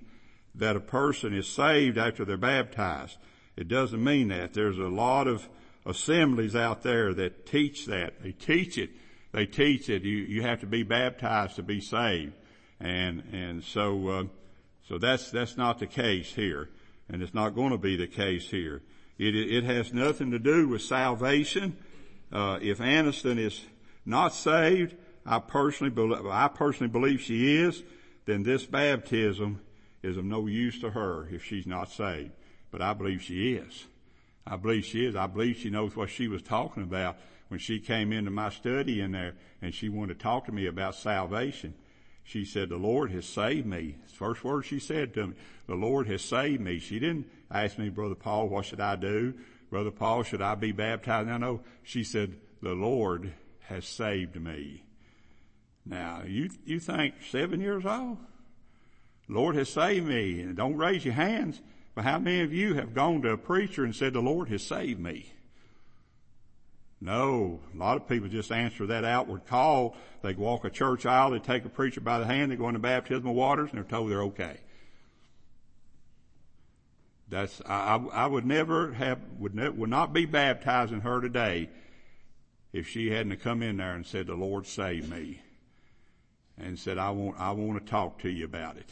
that 0.54 0.76
a 0.76 0.80
person 0.80 1.34
is 1.34 1.48
saved 1.48 1.96
after 1.96 2.24
they're 2.24 2.36
baptized. 2.36 3.16
It 3.56 3.68
doesn't 3.68 4.02
mean 4.02 4.28
that. 4.28 4.52
There's 4.52 4.78
a 4.78 4.84
lot 4.84 5.26
of 5.26 5.48
assemblies 5.90 6.56
out 6.56 6.82
there 6.82 7.12
that 7.14 7.46
teach 7.46 7.86
that. 7.86 8.22
They 8.22 8.32
teach 8.32 8.78
it. 8.78 8.90
They 9.32 9.46
teach 9.46 9.86
that 9.88 10.02
you, 10.02 10.16
you 10.16 10.42
have 10.42 10.60
to 10.60 10.66
be 10.66 10.82
baptized 10.82 11.56
to 11.56 11.62
be 11.62 11.80
saved. 11.80 12.32
And, 12.80 13.22
and 13.32 13.62
so, 13.62 14.08
uh, 14.08 14.24
so 14.88 14.98
that's, 14.98 15.30
that's 15.30 15.56
not 15.56 15.78
the 15.78 15.86
case 15.86 16.32
here. 16.32 16.70
And 17.08 17.22
it's 17.22 17.34
not 17.34 17.54
going 17.54 17.70
to 17.70 17.78
be 17.78 17.96
the 17.96 18.06
case 18.06 18.48
here. 18.48 18.82
It, 19.18 19.34
it 19.34 19.64
has 19.64 19.92
nothing 19.92 20.30
to 20.30 20.38
do 20.38 20.68
with 20.68 20.82
salvation. 20.82 21.76
Uh, 22.32 22.58
if 22.62 22.78
Aniston 22.78 23.38
is 23.38 23.60
not 24.06 24.34
saved, 24.34 24.96
I 25.26 25.40
personally 25.40 25.90
believe, 25.90 26.26
I 26.26 26.48
personally 26.48 26.90
believe 26.90 27.20
she 27.20 27.56
is, 27.56 27.82
then 28.24 28.42
this 28.42 28.64
baptism 28.64 29.60
is 30.02 30.16
of 30.16 30.24
no 30.24 30.46
use 30.46 30.80
to 30.80 30.90
her 30.90 31.28
if 31.30 31.44
she's 31.44 31.66
not 31.66 31.90
saved. 31.90 32.30
But 32.70 32.80
I 32.80 32.94
believe 32.94 33.22
she 33.22 33.54
is. 33.54 33.84
I 34.46 34.56
believe 34.56 34.84
she 34.84 35.04
is. 35.04 35.16
I 35.16 35.26
believe 35.26 35.56
she 35.56 35.70
knows 35.70 35.94
what 35.94 36.10
she 36.10 36.28
was 36.28 36.42
talking 36.42 36.82
about 36.82 37.16
when 37.48 37.60
she 37.60 37.78
came 37.80 38.12
into 38.12 38.30
my 38.30 38.50
study 38.50 39.00
in 39.00 39.12
there 39.12 39.34
and 39.60 39.74
she 39.74 39.88
wanted 39.88 40.18
to 40.18 40.22
talk 40.22 40.46
to 40.46 40.52
me 40.52 40.66
about 40.66 40.94
salvation. 40.94 41.74
She 42.24 42.44
said, 42.44 42.68
the 42.68 42.76
Lord 42.76 43.10
has 43.10 43.26
saved 43.26 43.66
me. 43.66 43.96
First 44.14 44.44
word 44.44 44.62
she 44.62 44.78
said 44.78 45.14
to 45.14 45.28
me, 45.28 45.34
the 45.66 45.74
Lord 45.74 46.06
has 46.06 46.22
saved 46.22 46.60
me. 46.60 46.78
She 46.78 46.98
didn't 46.98 47.26
ask 47.50 47.78
me, 47.78 47.88
Brother 47.88 48.14
Paul, 48.14 48.48
what 48.48 48.66
should 48.66 48.80
I 48.80 48.96
do? 48.96 49.34
Brother 49.70 49.90
Paul, 49.90 50.22
should 50.22 50.42
I 50.42 50.54
be 50.54 50.72
baptized? 50.72 51.28
No, 51.28 51.38
no. 51.38 51.60
She 51.82 52.04
said, 52.04 52.36
the 52.62 52.74
Lord 52.74 53.32
has 53.60 53.86
saved 53.86 54.36
me. 54.36 54.84
Now, 55.86 56.22
you, 56.26 56.50
you 56.64 56.78
think 56.78 57.14
seven 57.30 57.60
years 57.60 57.86
old? 57.86 58.18
Lord 59.28 59.54
has 59.56 59.68
saved 59.70 60.06
me. 60.06 60.42
Don't 60.54 60.76
raise 60.76 61.04
your 61.04 61.14
hands, 61.14 61.60
but 61.94 62.04
how 62.04 62.18
many 62.18 62.40
of 62.40 62.52
you 62.52 62.74
have 62.74 62.94
gone 62.94 63.22
to 63.22 63.30
a 63.30 63.36
preacher 63.36 63.84
and 63.84 63.94
said, 63.94 64.12
the 64.12 64.20
Lord 64.20 64.48
has 64.48 64.62
saved 64.62 65.00
me? 65.00 65.32
No, 67.00 67.60
a 67.74 67.76
lot 67.78 67.96
of 67.96 68.06
people 68.06 68.28
just 68.28 68.52
answer 68.52 68.86
that 68.86 69.04
outward 69.04 69.46
call. 69.46 69.96
They 70.22 70.34
walk 70.34 70.64
a 70.64 70.70
church 70.70 71.06
aisle, 71.06 71.30
they 71.30 71.38
take 71.38 71.64
a 71.64 71.70
preacher 71.70 72.00
by 72.00 72.18
the 72.18 72.26
hand, 72.26 72.52
they 72.52 72.56
go 72.56 72.68
into 72.68 72.80
baptismal 72.80 73.34
waters, 73.34 73.70
and 73.70 73.78
they're 73.78 73.84
told 73.84 74.10
they're 74.10 74.22
okay. 74.24 74.58
That's 77.30 77.62
I, 77.64 77.96
I 78.12 78.26
would 78.26 78.44
never 78.44 78.92
have 78.92 79.20
would 79.38 79.54
ne- 79.54 79.68
would 79.68 79.88
not 79.88 80.12
be 80.12 80.26
baptizing 80.26 81.00
her 81.02 81.20
today 81.20 81.70
if 82.72 82.88
she 82.88 83.10
hadn't 83.10 83.36
come 83.40 83.62
in 83.62 83.76
there 83.76 83.94
and 83.94 84.04
said, 84.04 84.26
"The 84.26 84.34
Lord 84.34 84.66
saved 84.66 85.08
me," 85.08 85.40
and 86.58 86.76
said, 86.76 86.98
"I 86.98 87.10
want 87.10 87.38
I 87.38 87.52
want 87.52 87.84
to 87.84 87.90
talk 87.90 88.18
to 88.22 88.28
you 88.28 88.44
about 88.44 88.76
it." 88.76 88.90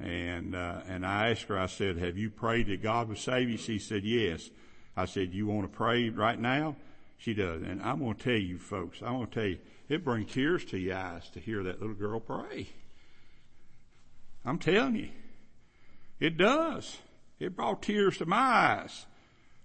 And 0.00 0.54
uh, 0.54 0.80
and 0.88 1.04
I 1.04 1.30
asked 1.30 1.42
her, 1.44 1.58
I 1.58 1.66
said, 1.66 1.98
"Have 1.98 2.16
you 2.16 2.30
prayed 2.30 2.68
that 2.68 2.82
God 2.82 3.08
would 3.08 3.18
save 3.18 3.50
you?" 3.50 3.58
She 3.58 3.78
said, 3.78 4.04
"Yes." 4.04 4.48
I 4.96 5.04
said, 5.04 5.34
"You 5.34 5.46
want 5.46 5.70
to 5.70 5.76
pray 5.76 6.08
right 6.08 6.38
now?" 6.38 6.76
She 7.18 7.34
does. 7.34 7.62
And 7.62 7.82
I'm 7.82 7.98
going 7.98 8.14
to 8.14 8.22
tell 8.22 8.32
you 8.32 8.58
folks, 8.58 9.02
I'm 9.02 9.16
going 9.16 9.26
to 9.26 9.34
tell 9.34 9.44
you, 9.44 9.58
it 9.90 10.04
brings 10.04 10.32
tears 10.32 10.64
to 10.66 10.78
your 10.78 10.96
eyes 10.96 11.28
to 11.34 11.40
hear 11.40 11.62
that 11.64 11.78
little 11.78 11.94
girl 11.94 12.18
pray. 12.18 12.70
I'm 14.44 14.58
telling 14.58 14.96
you. 14.96 15.10
It 16.18 16.38
does. 16.38 16.96
It 17.38 17.56
brought 17.56 17.82
tears 17.82 18.16
to 18.18 18.26
my 18.26 18.36
eyes 18.36 19.06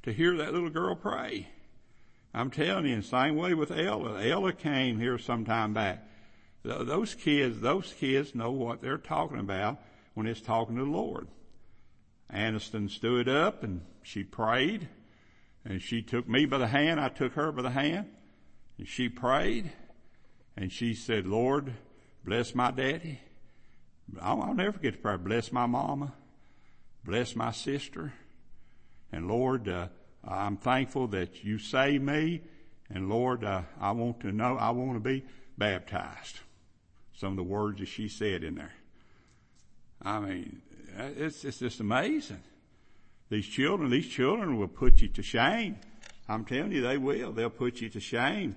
to 0.03 0.11
hear 0.11 0.35
that 0.37 0.53
little 0.53 0.69
girl 0.69 0.95
pray. 0.95 1.47
I'm 2.33 2.51
telling 2.51 2.85
you, 2.85 2.97
the 2.97 3.03
same 3.03 3.37
way 3.37 3.53
with 3.53 3.71
Ella. 3.71 4.21
Ella 4.21 4.51
came 4.51 4.99
here 4.99 5.17
some 5.17 5.45
time 5.45 5.73
back. 5.73 6.05
Those 6.63 7.15
kids, 7.15 7.61
those 7.61 7.93
kids 7.93 8.35
know 8.35 8.51
what 8.51 8.81
they're 8.81 8.97
talking 8.97 9.39
about 9.39 9.79
when 10.15 10.25
it's 10.25 10.41
talking 10.41 10.75
to 10.77 10.83
the 10.83 10.89
Lord. 10.89 11.27
Aniston 12.33 12.89
stood 12.89 13.29
up 13.29 13.63
and 13.63 13.81
she 14.01 14.23
prayed 14.23 14.89
and 15.65 15.81
she 15.81 16.01
took 16.01 16.29
me 16.29 16.45
by 16.45 16.59
the 16.59 16.67
hand. 16.67 16.99
I 16.99 17.09
took 17.09 17.33
her 17.33 17.51
by 17.51 17.63
the 17.63 17.71
hand. 17.71 18.07
And 18.77 18.87
she 18.87 19.09
prayed. 19.09 19.71
And 20.55 20.71
she 20.71 20.93
said, 20.93 21.25
Lord, 21.25 21.73
bless 22.23 22.53
my 22.53 22.71
daddy. 22.71 23.19
I'll, 24.21 24.41
I'll 24.41 24.53
never 24.53 24.73
forget 24.73 24.93
to 24.93 24.99
pray. 24.99 25.17
Bless 25.17 25.51
my 25.51 25.65
mama. 25.65 26.13
Bless 27.03 27.35
my 27.35 27.51
sister. 27.51 28.13
And 29.11 29.27
Lord, 29.27 29.67
uh, 29.67 29.87
I'm 30.23 30.57
thankful 30.57 31.07
that 31.09 31.43
you 31.43 31.57
saved 31.57 32.03
me. 32.03 32.41
And 32.89 33.09
Lord, 33.09 33.43
uh, 33.43 33.63
I 33.79 33.91
want 33.91 34.19
to 34.21 34.31
know, 34.31 34.57
I 34.57 34.69
want 34.69 34.93
to 34.93 34.99
be 34.99 35.25
baptized. 35.57 36.39
Some 37.15 37.31
of 37.31 37.37
the 37.37 37.43
words 37.43 37.79
that 37.79 37.87
she 37.87 38.07
said 38.07 38.43
in 38.43 38.55
there. 38.55 38.73
I 40.05 40.19
mean, 40.19 40.61
it's, 40.97 41.43
it's 41.43 41.59
just 41.59 41.79
amazing. 41.79 42.43
These 43.29 43.47
children, 43.47 43.89
these 43.89 44.07
children 44.07 44.57
will 44.57 44.67
put 44.67 45.01
you 45.01 45.07
to 45.09 45.23
shame. 45.23 45.77
I'm 46.29 46.45
telling 46.45 46.71
you, 46.71 46.81
they 46.81 46.97
will. 46.97 47.31
They'll 47.31 47.49
put 47.49 47.81
you 47.81 47.89
to 47.89 47.99
shame. 47.99 48.55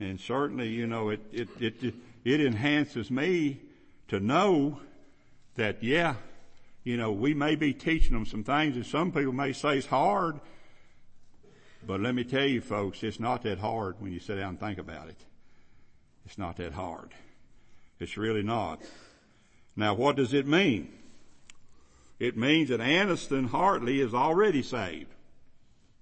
And 0.00 0.20
certainly, 0.20 0.68
you 0.68 0.86
know, 0.86 1.10
it, 1.10 1.20
it, 1.32 1.48
it, 1.60 1.94
it 2.24 2.40
enhances 2.40 3.10
me 3.10 3.60
to 4.08 4.18
know 4.18 4.80
that, 5.54 5.82
yeah, 5.82 6.14
you 6.84 6.96
know, 6.96 7.12
we 7.12 7.34
may 7.34 7.54
be 7.54 7.72
teaching 7.72 8.12
them 8.12 8.26
some 8.26 8.44
things 8.44 8.76
and 8.76 8.86
some 8.86 9.12
people 9.12 9.32
may 9.32 9.52
say 9.52 9.78
it's 9.78 9.86
hard, 9.86 10.40
but 11.86 12.00
let 12.00 12.14
me 12.14 12.24
tell 12.24 12.46
you 12.46 12.60
folks, 12.60 13.02
it's 13.02 13.20
not 13.20 13.42
that 13.42 13.58
hard 13.58 13.96
when 14.00 14.12
you 14.12 14.20
sit 14.20 14.36
down 14.36 14.50
and 14.50 14.60
think 14.60 14.78
about 14.78 15.08
it. 15.08 15.18
It's 16.26 16.38
not 16.38 16.56
that 16.56 16.72
hard. 16.72 17.10
It's 18.00 18.16
really 18.16 18.42
not. 18.42 18.82
Now 19.78 19.94
what 19.94 20.16
does 20.16 20.34
it 20.34 20.44
mean? 20.44 20.88
It 22.18 22.36
means 22.36 22.70
that 22.70 22.80
Aniston 22.80 23.48
Hartley 23.48 24.00
is 24.00 24.12
already 24.12 24.60
saved. 24.60 25.14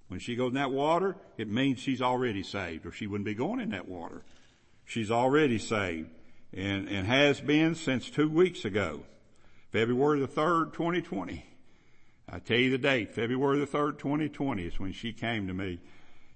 When 0.09 0.19
she 0.19 0.35
goes 0.35 0.49
in 0.49 0.55
that 0.55 0.71
water, 0.71 1.15
it 1.37 1.51
means 1.51 1.79
she's 1.79 2.01
already 2.01 2.43
saved, 2.43 2.87
or 2.87 2.91
she 2.91 3.07
wouldn't 3.07 3.27
be 3.27 3.35
going 3.35 3.61
in 3.61 3.71
that 3.71 3.87
water. 3.87 4.23
She's 4.87 5.11
already 5.11 5.59
saved, 5.59 6.09
and, 6.55 6.89
and 6.89 7.07
has 7.07 7.39
been 7.39 7.75
since 7.75 8.09
two 8.09 8.31
weeks 8.31 8.65
ago, 8.65 9.03
February 9.73 10.21
the 10.21 10.29
3rd, 10.29 10.73
2020. 10.73 11.45
I 12.31 12.39
tell 12.39 12.57
you 12.57 12.71
the 12.71 12.79
date, 12.79 13.13
February 13.13 13.59
the 13.59 13.67
3rd, 13.67 13.99
2020 13.99 14.63
is 14.63 14.81
when 14.81 14.93
she 14.93 15.13
came 15.13 15.49
to 15.49 15.55
me. 15.55 15.81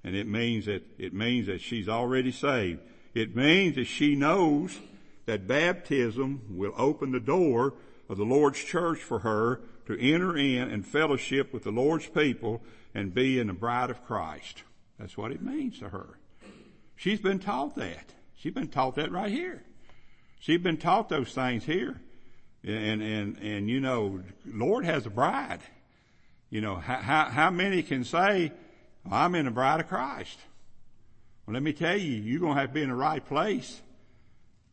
And 0.05 0.15
it 0.15 0.27
means 0.27 0.67
that, 0.67 0.83
it 0.99 1.15
means 1.15 1.47
that 1.47 1.63
she's 1.63 1.89
already 1.89 2.33
saved. 2.33 2.81
It 3.15 3.35
means 3.35 3.77
that 3.77 3.87
she 3.87 4.15
knows 4.15 4.79
that 5.31 5.47
baptism 5.47 6.43
will 6.51 6.75
open 6.77 7.13
the 7.13 7.21
door 7.21 7.75
of 8.09 8.19
the 8.19 8.25
Lord's 8.25 8.59
church 8.59 8.99
for 8.99 9.21
her 9.21 9.61
to 9.87 9.97
enter 9.97 10.37
in 10.37 10.69
and 10.69 10.85
fellowship 10.85 11.53
with 11.53 11.63
the 11.63 11.71
Lord's 11.71 12.09
people 12.09 12.63
and 12.97 13.15
be 13.15 13.39
in 13.39 13.47
the 13.47 13.53
bride 13.53 13.91
of 13.91 14.05
Christ. 14.05 14.65
That's 14.99 15.17
what 15.17 15.31
it 15.31 15.41
means 15.41 15.79
to 15.79 15.91
her. 15.91 16.19
She's 16.97 17.21
been 17.21 17.39
taught 17.39 17.77
that. 17.77 18.13
She's 18.35 18.53
been 18.53 18.69
taught 18.69 18.97
that 18.97 19.13
right 19.13 19.31
here. 19.31 19.63
She's 20.41 20.61
been 20.61 20.79
taught 20.79 21.09
those 21.09 21.33
things 21.33 21.65
here. 21.65 22.01
And, 22.65 23.01
and, 23.01 23.39
and, 23.39 23.71
you 23.71 23.79
know, 23.79 24.21
Lord 24.45 24.85
has 24.85 25.07
a 25.07 25.11
bride. 25.11 25.61
You 26.51 26.61
know, 26.61 26.75
how, 26.75 27.27
how 27.31 27.51
many 27.51 27.85
can 27.85 28.03
say, 28.03 28.51
I'm 29.09 29.37
in 29.37 29.45
the 29.45 29.53
bride 29.53 29.79
of 29.79 29.87
Christ? 29.87 30.41
Well, 31.47 31.55
let 31.55 31.63
me 31.63 31.73
tell 31.73 31.97
you, 31.97 32.17
you're 32.17 32.41
going 32.41 32.57
to 32.57 32.61
have 32.61 32.71
to 32.71 32.75
be 32.75 32.83
in 32.83 32.89
the 32.89 32.97
right 32.97 33.25
place. 33.25 33.81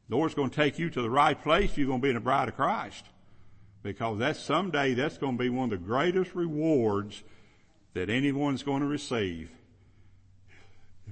Lord's 0.09 0.33
going 0.33 0.49
to 0.49 0.55
take 0.55 0.79
you 0.79 0.89
to 0.89 1.01
the 1.01 1.09
right 1.09 1.41
place. 1.41 1.77
You're 1.77 1.87
going 1.87 1.99
to 1.99 2.03
be 2.03 2.09
in 2.09 2.15
the 2.15 2.21
bride 2.21 2.47
of 2.47 2.55
Christ. 2.55 3.05
Because 3.83 4.19
that's 4.19 4.39
someday 4.39 4.93
that's 4.93 5.17
going 5.17 5.37
to 5.37 5.43
be 5.43 5.49
one 5.49 5.71
of 5.71 5.79
the 5.79 5.85
greatest 5.85 6.33
rewards 6.33 7.23
that 7.93 8.09
anyone's 8.09 8.63
going 8.63 8.81
to 8.81 8.87
receive 8.87 9.49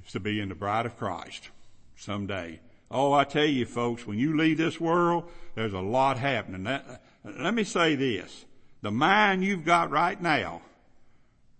is 0.05 0.11
to 0.11 0.19
be 0.19 0.39
in 0.39 0.49
the 0.49 0.55
bride 0.55 0.85
of 0.85 0.97
Christ. 0.97 1.49
someday. 1.97 2.59
Oh, 2.91 3.13
I 3.13 3.23
tell 3.23 3.45
you 3.45 3.65
folks, 3.65 4.05
when 4.05 4.19
you 4.19 4.37
leave 4.37 4.57
this 4.57 4.79
world, 4.79 5.29
there's 5.55 5.73
a 5.73 5.79
lot 5.79 6.17
happening. 6.17 6.63
That, 6.63 7.01
let 7.23 7.53
me 7.53 7.63
say 7.63 7.95
this. 7.95 8.45
The 8.81 8.91
mind 8.91 9.43
you've 9.43 9.65
got 9.65 9.89
right 9.89 10.21
now, 10.21 10.61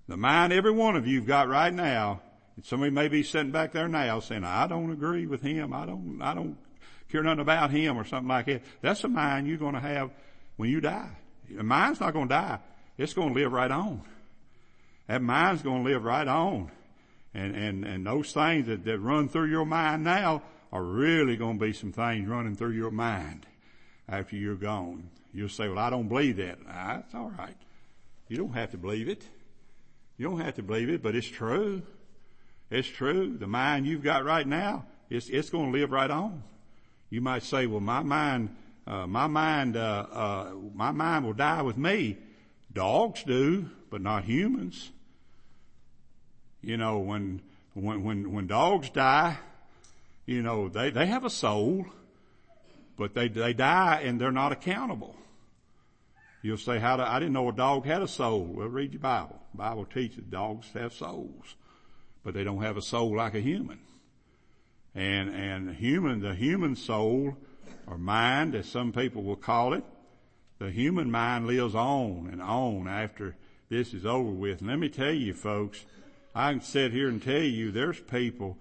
the 0.08 0.18
mind 0.18 0.54
every 0.54 0.72
one 0.72 0.96
of 0.96 1.08
you've 1.08 1.26
got 1.26 1.48
right 1.48 1.74
now, 1.74 2.22
somebody 2.62 2.92
may 2.92 3.08
be 3.08 3.24
sitting 3.24 3.52
back 3.52 3.72
there 3.72 3.88
now 3.88 4.20
saying, 4.20 4.44
I 4.44 4.68
don't 4.68 4.92
agree 4.92 5.26
with 5.26 5.42
him. 5.42 5.74
I 5.74 5.86
don't, 5.86 6.20
I 6.22 6.34
don't 6.36 6.58
care 7.16 7.24
nothing 7.24 7.42
about 7.42 7.72
him 7.72 7.98
or 7.98 8.04
something 8.04 8.28
like 8.28 8.46
that. 8.48 8.64
That's 8.82 9.02
the 9.02 9.08
mind 9.08 9.48
you're 9.48 9.58
going 9.58 9.74
to 9.74 9.80
have 9.80 10.12
when 10.58 10.70
you 10.70 10.82
die. 10.82 11.10
Your 11.50 11.64
mind's 11.64 12.00
not 12.00 12.14
going 12.14 12.28
to 12.28 12.34
die. 12.34 12.60
It's 12.98 13.14
going 13.14 13.34
to 13.34 13.40
live 13.40 13.52
right 13.52 13.72
on. 13.72 14.02
That 15.08 15.22
mind's 15.22 15.62
going 15.62 15.84
to 15.84 15.90
live 15.90 16.04
right 16.04 16.28
on. 16.28 16.72
And, 17.34 17.56
and, 17.56 17.86
and 17.86 18.06
those 18.06 18.32
things 18.32 18.68
that, 18.68 18.86
that 18.86 19.00
run 19.00 19.28
through 19.28 19.50
your 19.50 19.66
mind 19.66 20.04
now 20.04 20.42
are 20.72 20.84
really 20.84 21.36
going 21.36 21.60
to 21.60 21.66
be 21.66 21.74
some 21.74 21.92
things 21.92 22.28
running 22.28 22.56
through 22.56 22.72
your 22.72 22.92
mind 22.92 23.46
after 24.08 24.36
you're 24.36 24.56
gone. 24.56 25.10
You'll 25.34 25.50
say, 25.50 25.68
well, 25.68 25.80
I 25.80 25.90
don't 25.90 26.08
believe 26.08 26.38
that. 26.38 26.60
Ah, 26.68 26.96
that's 26.96 27.14
all 27.14 27.32
right. 27.38 27.58
You 28.28 28.38
don't 28.38 28.54
have 28.54 28.72
to 28.72 28.78
believe 28.78 29.10
it. 29.10 29.24
You 30.18 30.30
don't 30.30 30.40
have 30.40 30.56
to 30.56 30.64
believe 30.64 30.90
it, 30.90 31.04
but 31.04 31.16
it's 31.16 31.28
true. 31.28 31.84
It's 32.72 32.88
true. 32.88 33.38
The 33.38 33.48
mind 33.48 33.86
you've 33.86 34.04
got 34.04 34.24
right 34.24 34.48
now, 34.48 34.86
it's, 35.10 35.30
it's 35.30 35.50
going 35.50 35.72
to 35.72 35.78
live 35.78 35.92
right 35.92 36.10
on. 36.10 36.42
You 37.10 37.22
might 37.22 37.44
say, 37.44 37.66
well, 37.68 37.80
my 37.80 38.02
mind, 38.02 38.56
uh, 38.88 39.08
my 39.08 39.28
mind, 39.28 39.78
uh, 39.78 40.06
uh, 40.12 40.52
my 40.74 40.92
mind 40.92 41.26
will 41.26 41.34
die 41.34 41.62
with 41.62 41.78
me. 41.78 42.18
Dogs 42.74 43.24
do, 43.24 43.70
but 43.90 44.02
not 44.02 44.26
humans. 44.26 44.92
You 46.62 46.78
know, 46.78 47.00
when, 47.00 47.42
when, 47.74 48.04
when, 48.04 48.32
when 48.34 48.48
dogs 48.48 48.90
die, 48.90 49.38
you 50.26 50.42
know, 50.42 50.68
they, 50.68 50.90
they 50.90 51.06
have 51.06 51.24
a 51.24 51.30
soul, 51.30 51.86
but 52.98 53.14
they, 53.14 53.28
they 53.28 53.54
die 53.54 54.02
and 54.04 54.20
they're 54.20 54.32
not 54.32 54.52
accountable. 54.52 55.16
You'll 56.42 56.58
say, 56.58 56.80
how 56.80 56.98
do, 56.98 57.04
I 57.04 57.20
didn't 57.20 57.34
know 57.34 57.50
a 57.50 57.54
dog 57.54 57.86
had 57.86 58.02
a 58.02 58.08
soul. 58.08 58.44
Well, 58.44 58.68
read 58.68 58.94
your 58.94 59.02
Bible. 59.02 59.40
The 59.54 59.58
Bible 59.58 59.86
teaches 59.86 60.24
dogs 60.26 60.68
have 60.74 60.94
souls, 60.94 61.56
but 62.24 62.34
they 62.34 62.44
don't 62.44 62.62
have 62.62 62.78
a 62.78 62.82
soul 62.82 63.16
like 63.16 63.36
a 63.36 63.40
human. 63.40 63.80
And, 64.96 65.30
and 65.30 65.76
human, 65.76 66.22
the 66.22 66.34
human 66.34 66.76
soul 66.76 67.36
or 67.86 67.98
mind, 67.98 68.56
as 68.56 68.68
some 68.68 68.92
people 68.94 69.24
will 69.24 69.36
call 69.36 69.74
it, 69.74 69.84
the 70.58 70.72
human 70.72 71.12
mind 71.12 71.48
lives 71.48 71.76
on 71.76 72.30
and 72.32 72.42
on 72.42 72.88
after 72.88 73.36
this 73.70 73.94
is 73.94 74.06
over 74.06 74.32
with. 74.32 74.62
And 74.62 74.70
let 74.70 74.80
me 74.80 74.90
tell 74.90 75.12
you 75.12 75.34
folks, 75.34 75.86
I 76.34 76.52
can 76.52 76.62
sit 76.62 76.92
here 76.92 77.10
and 77.10 77.22
tell 77.22 77.42
you 77.42 77.72
there's 77.72 78.00
people 78.00 78.58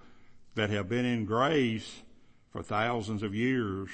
that 0.55 0.70
have 0.70 0.88
been 0.88 1.05
in 1.05 1.25
grace 1.25 2.03
for 2.53 2.62
thousands 2.62 3.23
of 3.23 3.35
years 3.35 3.90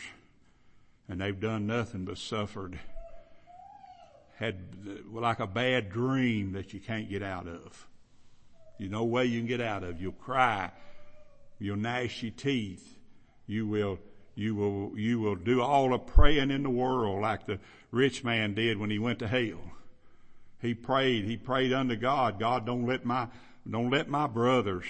and 1.09 1.20
they've 1.20 1.38
done 1.38 1.66
nothing 1.66 2.05
but 2.05 2.18
suffered. 2.18 2.79
Had 4.37 4.57
like 5.12 5.40
a 5.40 5.46
bad 5.46 5.90
dream 5.90 6.53
that 6.53 6.72
you 6.72 6.81
can't 6.81 7.11
get 7.11 7.22
out 7.22 7.46
of. 7.46 7.87
You 8.79 8.88
no 8.88 9.05
way 9.05 9.26
you 9.26 9.40
can 9.40 9.46
get 9.46 9.61
out 9.61 9.83
of. 9.83 10.00
You'll 10.00 10.12
cry. 10.12 10.70
You'll 11.61 11.77
gnash 11.77 12.23
your 12.23 12.33
teeth. 12.33 12.96
You 13.46 13.66
will, 13.66 13.99
you 14.35 14.55
will, 14.55 14.99
you 14.99 15.20
will 15.20 15.37
do 15.37 15.61
all 15.61 15.90
the 15.90 15.99
praying 15.99 16.51
in 16.51 16.62
the 16.62 16.70
world 16.70 17.20
like 17.20 17.46
the 17.46 17.61
rich 17.90 18.25
man 18.25 18.55
did 18.55 18.79
when 18.79 18.90
he 18.90 18.99
went 18.99 19.18
to 19.20 19.29
hell. 19.29 19.61
He 20.61 20.75
prayed, 20.75 21.25
he 21.25 21.37
prayed 21.37 21.73
unto 21.73 21.96
God, 21.96 22.38
God 22.38 22.66
don't 22.66 22.87
let 22.87 23.05
my, 23.05 23.29
don't 23.68 23.90
let 23.90 24.09
my 24.09 24.27
brothers 24.27 24.85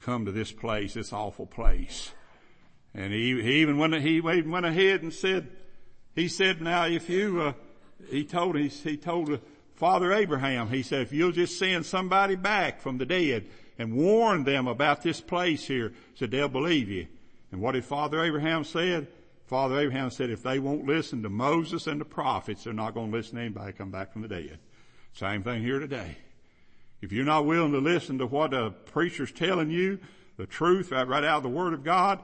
come 0.00 0.24
to 0.24 0.32
this 0.32 0.52
place, 0.52 0.94
this 0.94 1.12
awful 1.12 1.46
place. 1.46 2.12
And 2.94 3.12
he, 3.12 3.40
he 3.42 3.60
even 3.60 3.78
went, 3.78 3.94
he 3.94 4.16
even 4.16 4.50
went 4.50 4.66
ahead 4.66 5.02
and 5.02 5.12
said, 5.12 5.48
he 6.14 6.28
said, 6.28 6.60
now 6.60 6.86
if 6.86 7.08
you, 7.08 7.40
uh, 7.40 7.52
he 8.10 8.24
told, 8.24 8.56
he, 8.56 8.68
he 8.68 8.96
told 8.96 9.40
Father 9.74 10.12
Abraham, 10.12 10.68
he 10.68 10.82
said, 10.82 11.02
if 11.02 11.12
you'll 11.12 11.32
just 11.32 11.58
send 11.58 11.86
somebody 11.86 12.34
back 12.34 12.80
from 12.80 12.98
the 12.98 13.06
dead 13.06 13.46
and 13.78 13.94
warn 13.94 14.44
them 14.44 14.66
about 14.66 15.02
this 15.02 15.20
place 15.20 15.64
here, 15.64 15.92
said 16.14 16.30
they'll 16.30 16.48
believe 16.48 16.88
you. 16.88 17.06
And 17.52 17.60
what 17.60 17.72
did 17.72 17.84
Father 17.84 18.22
Abraham 18.22 18.64
said? 18.64 19.06
Father 19.46 19.78
Abraham 19.78 20.10
said, 20.10 20.28
if 20.28 20.42
they 20.42 20.58
won't 20.58 20.86
listen 20.86 21.22
to 21.22 21.30
Moses 21.30 21.86
and 21.86 22.00
the 22.00 22.04
prophets, 22.04 22.64
they're 22.64 22.74
not 22.74 22.92
going 22.92 23.10
to 23.10 23.16
listen 23.16 23.36
to 23.36 23.40
anybody 23.42 23.72
come 23.72 23.90
back 23.90 24.12
from 24.12 24.22
the 24.22 24.28
dead. 24.28 24.58
Same 25.14 25.42
thing 25.42 25.62
here 25.62 25.78
today. 25.78 26.18
If 27.00 27.12
you're 27.12 27.24
not 27.24 27.46
willing 27.46 27.72
to 27.72 27.78
listen 27.78 28.18
to 28.18 28.26
what 28.26 28.52
a 28.52 28.70
preacher's 28.70 29.32
telling 29.32 29.70
you, 29.70 30.00
the 30.36 30.46
truth 30.46 30.90
right, 30.90 31.06
right 31.06 31.24
out 31.24 31.38
of 31.38 31.42
the 31.44 31.48
Word 31.48 31.72
of 31.72 31.84
God, 31.84 32.18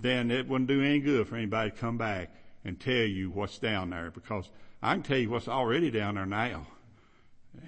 then 0.00 0.30
it 0.30 0.48
wouldn't 0.48 0.68
do 0.68 0.82
any 0.82 1.00
good 1.00 1.26
for 1.26 1.36
anybody 1.36 1.70
to 1.70 1.76
come 1.76 1.98
back 1.98 2.30
and 2.64 2.78
tell 2.78 2.94
you 2.94 3.30
what's 3.30 3.58
down 3.58 3.90
there 3.90 4.10
because 4.10 4.48
I 4.82 4.94
can 4.94 5.02
tell 5.02 5.18
you 5.18 5.30
what's 5.30 5.48
already 5.48 5.90
down 5.90 6.14
there 6.14 6.26
now. 6.26 6.66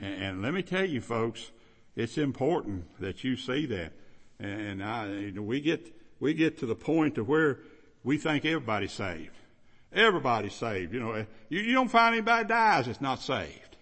And, 0.01 0.23
and 0.23 0.43
let 0.43 0.55
me 0.55 0.63
tell 0.63 0.85
you 0.85 1.01
folks, 1.01 1.51
it's 1.97 2.19
important 2.19 2.87
that 3.01 3.25
you 3.25 3.37
see 3.37 3.67
that. 3.67 3.93
And 4.39 4.83
I, 4.83 5.09
you 5.09 5.33
know, 5.33 5.43
we 5.43 5.61
get, 5.61 5.95
we 6.21 6.35
get 6.35 6.59
to 6.59 6.67
the 6.67 6.75
point 6.75 7.19
of 7.19 7.29
where 7.29 7.59
we 8.03 8.19
think 8.19 8.45
everybody's 8.45 8.93
saved. 8.93 9.31
Everybody's 9.93 10.55
saved. 10.55 10.93
You 10.93 11.01
know, 11.01 11.13
eh, 11.13 11.25
you, 11.49 11.61
you 11.61 11.73
don't 11.73 11.89
find 11.89 12.15
anybody 12.15 12.49
dies 12.49 12.87
that's 12.87 13.01
not 13.01 13.21
saved. 13.21 13.77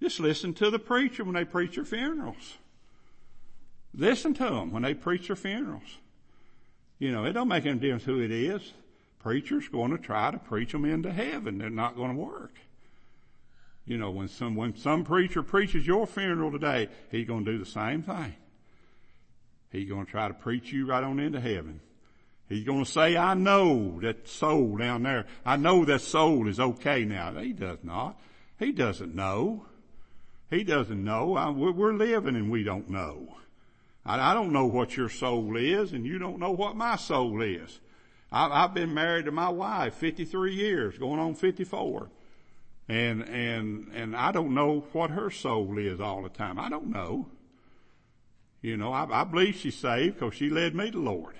Just 0.00 0.20
listen 0.20 0.54
to 0.54 0.70
the 0.70 0.78
preacher 0.78 1.24
when 1.24 1.34
they 1.34 1.44
preach 1.44 1.74
their 1.74 1.84
funerals. 1.84 2.58
Listen 3.94 4.34
to 4.34 4.44
them 4.44 4.72
when 4.72 4.82
they 4.82 4.94
preach 4.94 5.26
their 5.26 5.36
funerals. 5.36 5.98
You 6.98 7.10
know, 7.10 7.24
it 7.24 7.32
don't 7.32 7.48
make 7.48 7.66
any 7.66 7.78
difference 7.78 8.04
who 8.04 8.20
it 8.20 8.30
is. 8.30 8.72
Preacher's 9.18 9.68
going 9.68 9.90
to 9.90 9.98
try 9.98 10.30
to 10.30 10.38
preach 10.38 10.72
them 10.72 10.84
into 10.84 11.12
heaven. 11.12 11.58
They're 11.58 11.70
not 11.70 11.96
going 11.96 12.12
to 12.12 12.16
work. 12.16 12.54
You 13.84 13.98
know, 13.98 14.10
when 14.10 14.28
some, 14.28 14.54
when 14.54 14.76
some 14.76 15.04
preacher 15.04 15.42
preaches 15.42 15.86
your 15.86 16.06
funeral 16.06 16.52
today, 16.52 16.88
he's 17.10 17.26
going 17.26 17.44
to 17.44 17.52
do 17.52 17.58
the 17.58 17.66
same 17.66 18.02
thing. 18.02 18.34
He's 19.70 19.88
going 19.88 20.04
to 20.04 20.10
try 20.10 20.28
to 20.28 20.34
preach 20.34 20.72
you 20.72 20.86
right 20.86 21.02
on 21.02 21.18
into 21.18 21.40
heaven. 21.40 21.80
He's 22.48 22.64
going 22.64 22.84
to 22.84 22.90
say, 22.90 23.16
I 23.16 23.34
know 23.34 23.98
that 24.02 24.28
soul 24.28 24.76
down 24.76 25.02
there. 25.04 25.26
I 25.44 25.56
know 25.56 25.84
that 25.86 26.02
soul 26.02 26.48
is 26.48 26.60
okay 26.60 27.04
now. 27.04 27.32
He 27.32 27.52
does 27.52 27.78
not. 27.82 28.20
He 28.58 28.72
doesn't 28.72 29.14
know. 29.14 29.66
He 30.50 30.62
doesn't 30.62 31.02
know. 31.02 31.34
I, 31.34 31.48
we're 31.48 31.94
living 31.94 32.36
and 32.36 32.50
we 32.50 32.62
don't 32.62 32.90
know. 32.90 33.36
I, 34.04 34.32
I, 34.32 34.34
don't 34.34 34.52
know 34.52 34.66
what 34.66 34.96
your 34.96 35.08
soul 35.08 35.56
is 35.56 35.92
and 35.92 36.04
you 36.04 36.18
don't 36.18 36.38
know 36.38 36.50
what 36.50 36.76
my 36.76 36.96
soul 36.96 37.40
is. 37.40 37.80
I, 38.30 38.60
have 38.60 38.74
been 38.74 38.92
married 38.92 39.24
to 39.24 39.32
my 39.32 39.48
wife 39.48 39.94
53 39.94 40.54
years, 40.54 40.98
going 40.98 41.18
on 41.18 41.34
54. 41.34 42.10
And, 42.88 43.22
and, 43.22 43.88
and 43.94 44.16
I 44.16 44.32
don't 44.32 44.54
know 44.54 44.84
what 44.92 45.10
her 45.10 45.30
soul 45.30 45.78
is 45.78 46.00
all 46.00 46.22
the 46.22 46.28
time. 46.28 46.58
I 46.58 46.68
don't 46.68 46.88
know. 46.88 47.28
You 48.60 48.76
know, 48.76 48.92
I, 48.92 49.22
I 49.22 49.24
believe 49.24 49.56
she's 49.56 49.76
saved 49.76 50.18
because 50.18 50.34
she 50.34 50.50
led 50.50 50.74
me 50.74 50.90
to 50.90 50.98
Lord. 50.98 51.34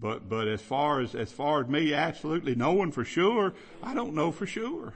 But, 0.00 0.28
but 0.28 0.48
as 0.48 0.62
far 0.62 1.00
as, 1.00 1.14
as 1.14 1.30
far 1.30 1.62
as 1.62 1.68
me 1.68 1.92
absolutely 1.92 2.54
knowing 2.54 2.92
for 2.92 3.04
sure, 3.04 3.52
I 3.82 3.94
don't 3.94 4.14
know 4.14 4.32
for 4.32 4.46
sure. 4.46 4.94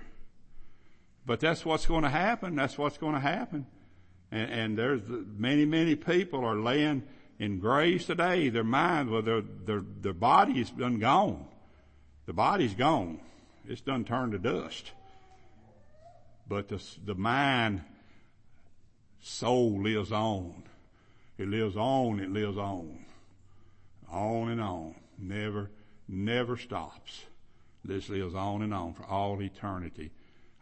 But 1.27 1.41
that's 1.41 1.65
what's 1.65 1.87
going 1.87 2.05
to 2.05 2.11
happen. 2.11 2.57
That's 2.57 2.79
what's 2.79 2.99
going 2.99 3.15
to 3.15 3.21
happen. 3.21 3.67
And, 4.31 4.51
and 4.51 4.79
there's 4.79 5.03
many, 5.07 5.65
many 5.67 5.95
people 5.95 6.45
are 6.45 6.57
laying 6.57 7.03
in 7.39 7.59
graves 7.59 8.07
today. 8.07 8.49
Their 8.49 8.65
mind, 8.65 9.11
well, 9.11 9.23
their, 9.23 9.43
their, 9.43 9.83
their 10.01 10.15
body 10.15 10.61
is 10.61 10.71
done 10.71 10.99
gone. 10.99 11.47
The 12.27 12.33
body's 12.33 12.75
gone. 12.75 13.21
It's 13.67 13.81
done 13.81 14.05
turned 14.05 14.33
to 14.33 14.39
dust. 14.39 14.93
But 16.47 16.69
the, 16.69 16.83
the 17.05 17.15
mind, 17.15 17.83
soul 19.21 19.81
lives 19.81 20.13
on. 20.13 20.65
It 21.39 21.49
lives 21.49 21.77
on, 21.77 22.21
it 22.21 22.31
lives 22.31 22.59
on. 22.59 23.05
On 24.11 24.51
and 24.51 24.61
on. 24.61 24.95
Never, 25.19 25.71
never 26.07 26.57
stops. 26.57 27.25
This 27.85 28.09
lives 28.09 28.35
on 28.35 28.63
and 28.63 28.75
on 28.75 28.95
for 28.95 29.05
all 29.05 29.41
eternity. 29.43 30.11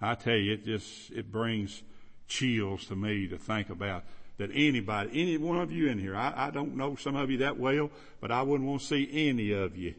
I 0.00 0.14
tell 0.14 0.36
you, 0.36 0.54
it 0.54 0.64
just, 0.64 1.10
it 1.12 1.30
brings 1.30 1.82
chills 2.26 2.86
to 2.86 2.96
me 2.96 3.28
to 3.28 3.36
think 3.36 3.70
about 3.70 4.04
that 4.38 4.50
anybody, 4.54 5.10
any 5.20 5.36
one 5.36 5.58
of 5.58 5.70
you 5.70 5.88
in 5.88 5.98
here, 5.98 6.16
I, 6.16 6.32
I 6.48 6.50
don't 6.50 6.76
know 6.76 6.96
some 6.96 7.16
of 7.16 7.30
you 7.30 7.38
that 7.38 7.58
well, 7.58 7.90
but 8.20 8.30
I 8.32 8.42
wouldn't 8.42 8.68
want 8.68 8.80
to 8.80 8.86
see 8.86 9.28
any 9.28 9.52
of 9.52 9.76
you 9.76 9.94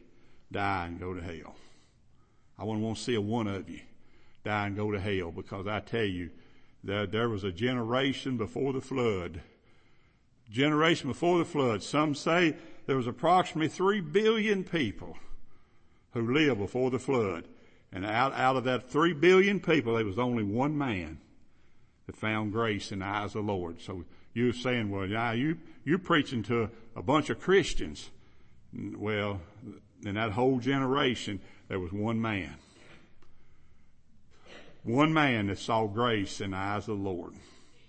die 0.50 0.86
and 0.86 1.00
go 1.00 1.14
to 1.14 1.22
hell. 1.22 1.54
I 2.58 2.64
wouldn't 2.64 2.84
want 2.84 2.98
to 2.98 3.02
see 3.02 3.14
a 3.14 3.20
one 3.20 3.46
of 3.46 3.68
you 3.68 3.80
die 4.44 4.66
and 4.66 4.76
go 4.76 4.90
to 4.92 5.00
hell 5.00 5.32
because 5.32 5.66
I 5.66 5.80
tell 5.80 6.04
you, 6.04 6.30
that 6.84 7.12
there 7.12 7.28
was 7.28 7.44
a 7.44 7.50
generation 7.50 8.36
before 8.36 8.72
the 8.72 8.80
flood. 8.80 9.40
Generation 10.50 11.08
before 11.08 11.38
the 11.38 11.44
flood. 11.44 11.82
Some 11.82 12.14
say 12.14 12.54
there 12.86 12.96
was 12.96 13.06
approximately 13.06 13.68
three 13.68 14.00
billion 14.00 14.62
people 14.62 15.16
who 16.12 16.32
lived 16.32 16.60
before 16.60 16.90
the 16.90 16.98
flood. 16.98 17.48
And 17.90 18.04
out, 18.04 18.34
out 18.34 18.56
of 18.56 18.64
that 18.64 18.90
three 18.90 19.14
billion 19.14 19.60
people, 19.60 19.94
there 19.94 20.04
was 20.04 20.18
only 20.18 20.42
one 20.42 20.76
man 20.76 21.18
that 22.06 22.16
found 22.16 22.52
grace 22.52 22.92
in 22.92 22.98
the 22.98 23.06
eyes 23.06 23.34
of 23.34 23.46
the 23.46 23.52
Lord. 23.52 23.80
So 23.80 24.04
you're 24.34 24.52
saying, 24.52 24.90
well, 24.90 25.06
yeah, 25.06 25.32
you, 25.32 25.58
you're 25.84 25.98
preaching 25.98 26.42
to 26.44 26.70
a 26.94 27.02
bunch 27.02 27.30
of 27.30 27.40
Christians. 27.40 28.10
well, 28.72 29.40
in 30.04 30.16
that 30.16 30.32
whole 30.32 30.58
generation, 30.58 31.40
there 31.68 31.80
was 31.80 31.92
one 31.92 32.20
man. 32.20 32.56
One 34.82 35.14
man 35.14 35.46
that 35.46 35.58
saw 35.58 35.86
grace 35.86 36.40
in 36.40 36.50
the 36.50 36.56
eyes 36.56 36.88
of 36.88 36.98
the 36.98 37.04
Lord. 37.04 37.32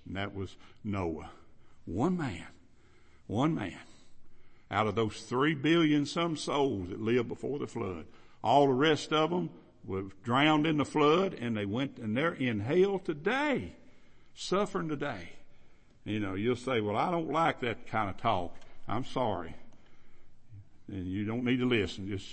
And 0.07 0.15
that 0.15 0.33
was 0.33 0.55
Noah. 0.83 1.29
One 1.85 2.17
man. 2.17 2.47
One 3.27 3.53
man. 3.53 3.79
Out 4.71 4.87
of 4.87 4.95
those 4.95 5.21
three 5.21 5.53
billion 5.53 6.05
some 6.05 6.37
souls 6.37 6.89
that 6.89 7.01
lived 7.01 7.27
before 7.27 7.59
the 7.59 7.67
flood. 7.67 8.05
All 8.43 8.67
the 8.67 8.73
rest 8.73 9.11
of 9.11 9.29
them 9.29 9.49
were 9.85 10.05
drowned 10.23 10.65
in 10.65 10.77
the 10.77 10.85
flood 10.85 11.33
and 11.33 11.55
they 11.55 11.65
went 11.65 11.97
and 11.97 12.15
they're 12.15 12.33
in 12.33 12.61
hell 12.61 12.99
today. 12.99 13.73
Suffering 14.33 14.89
today. 14.89 15.29
You 16.05 16.19
know, 16.19 16.35
you'll 16.35 16.55
say, 16.55 16.81
well, 16.81 16.95
I 16.95 17.11
don't 17.11 17.31
like 17.31 17.59
that 17.61 17.87
kind 17.87 18.09
of 18.09 18.17
talk. 18.17 18.55
I'm 18.87 19.05
sorry. 19.05 19.55
And 20.87 21.07
you 21.07 21.25
don't 21.25 21.43
need 21.43 21.59
to 21.59 21.65
listen. 21.65 22.07
Just 22.07 22.27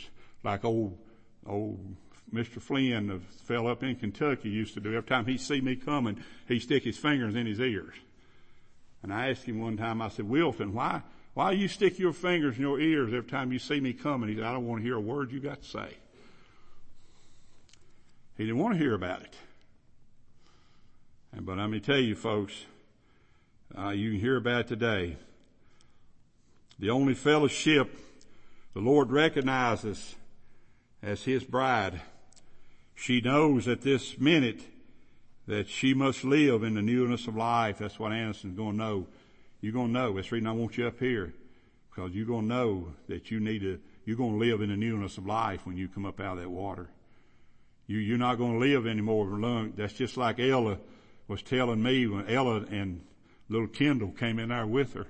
like 0.45 0.65
old, 0.65 0.99
old 1.47 1.97
Mr. 2.33 2.61
Flynn 2.61 3.11
of 3.11 3.23
fell 3.23 3.67
up 3.67 3.83
in 3.83 3.97
Kentucky 3.97 4.49
used 4.49 4.75
to 4.75 4.81
do. 4.81 4.95
Every 4.95 5.09
time 5.09 5.27
he'd 5.27 5.41
see 5.41 5.61
me 5.61 5.77
coming, 5.77 6.23
he'd 6.49 6.61
stick 6.61 6.85
his 6.85 6.97
fingers 6.97 7.35
in 7.35 7.47
his 7.47 7.61
ears. 7.61 7.95
And 9.03 9.13
I 9.13 9.31
asked 9.31 9.45
him 9.45 9.61
one 9.61 9.77
time, 9.77 10.01
I 10.01 10.09
said, 10.09 10.29
Wilton, 10.29 10.73
why, 10.73 11.03
why 11.35 11.53
do 11.53 11.61
you 11.61 11.69
stick 11.69 11.99
your 11.99 12.13
fingers 12.13 12.57
in 12.57 12.63
your 12.63 12.81
ears 12.81 13.13
every 13.13 13.29
time 13.29 13.53
you 13.53 13.59
see 13.59 13.81
me 13.81 13.93
coming? 13.93 14.29
He 14.29 14.37
said, 14.37 14.45
I 14.45 14.53
don't 14.53 14.67
want 14.67 14.81
to 14.81 14.85
hear 14.85 14.97
a 14.97 15.01
word 15.01 15.33
you 15.33 15.41
got 15.41 15.63
to 15.63 15.69
say. 15.69 15.97
He 18.39 18.45
didn't 18.45 18.59
want 18.59 18.75
to 18.75 18.79
hear 18.79 18.95
about 18.95 19.23
it. 19.23 19.35
And, 21.33 21.45
But 21.45 21.59
let 21.59 21.69
me 21.69 21.81
tell 21.81 21.99
you 21.99 22.15
folks, 22.15 22.55
uh, 23.77 23.91
you 23.91 24.13
can 24.13 24.21
hear 24.21 24.37
about 24.37 24.61
it 24.61 24.69
today. 24.69 25.17
The 26.79 26.91
only 26.91 27.15
fellowship 27.15 27.95
the 28.75 28.81
Lord 28.81 29.11
recognizes 29.11 30.15
as 31.03 31.25
His 31.25 31.45
bride. 31.45 32.01
She 32.95 33.21
knows 33.21 33.67
at 33.67 33.83
this 33.83 34.19
minute 34.19 34.61
that 35.47 35.69
she 35.69 35.93
must 35.93 36.25
live 36.25 36.63
in 36.63 36.75
the 36.75 36.83
newness 36.83 37.27
of 37.27 37.37
life. 37.37 37.79
That's 37.79 37.99
what 37.99 38.13
Anderson's 38.13 38.57
going 38.57 38.73
to 38.73 38.85
know. 38.85 39.07
You're 39.61 39.73
going 39.73 39.89
to 39.89 39.93
know. 39.93 40.15
That's 40.15 40.29
the 40.29 40.37
reason 40.37 40.47
I 40.47 40.53
want 40.53 40.79
you 40.79 40.87
up 40.87 41.01
here. 41.01 41.35
Because 41.91 42.13
you're 42.13 42.27
going 42.27 42.49
to 42.49 42.55
know 42.55 42.95
that 43.09 43.31
you 43.31 43.41
need 43.41 43.61
to, 43.61 43.79
you're 44.05 44.17
going 44.17 44.39
to 44.39 44.45
live 44.45 44.63
in 44.63 44.71
the 44.71 44.77
newness 44.77 45.19
of 45.19 45.27
life 45.27 45.67
when 45.67 45.77
you 45.77 45.89
come 45.89 46.07
up 46.07 46.21
out 46.21 46.39
of 46.39 46.43
that 46.43 46.49
water. 46.49 46.89
You, 47.87 47.99
you're 47.99 48.19
not 48.19 48.39
going 48.39 48.53
to 48.53 48.59
live 48.59 48.87
anymore. 48.87 49.71
That's 49.77 49.93
just 49.93 50.17
like 50.17 50.39
Ella 50.39 50.79
was 51.29 51.43
telling 51.43 51.83
me 51.83 52.07
when 52.07 52.29
Ella 52.29 52.65
and 52.71 53.05
little 53.49 53.69
Kendall 53.69 54.13
came 54.13 54.39
in 54.39 54.49
there 54.49 54.67
with 54.67 54.95
her. 54.95 55.07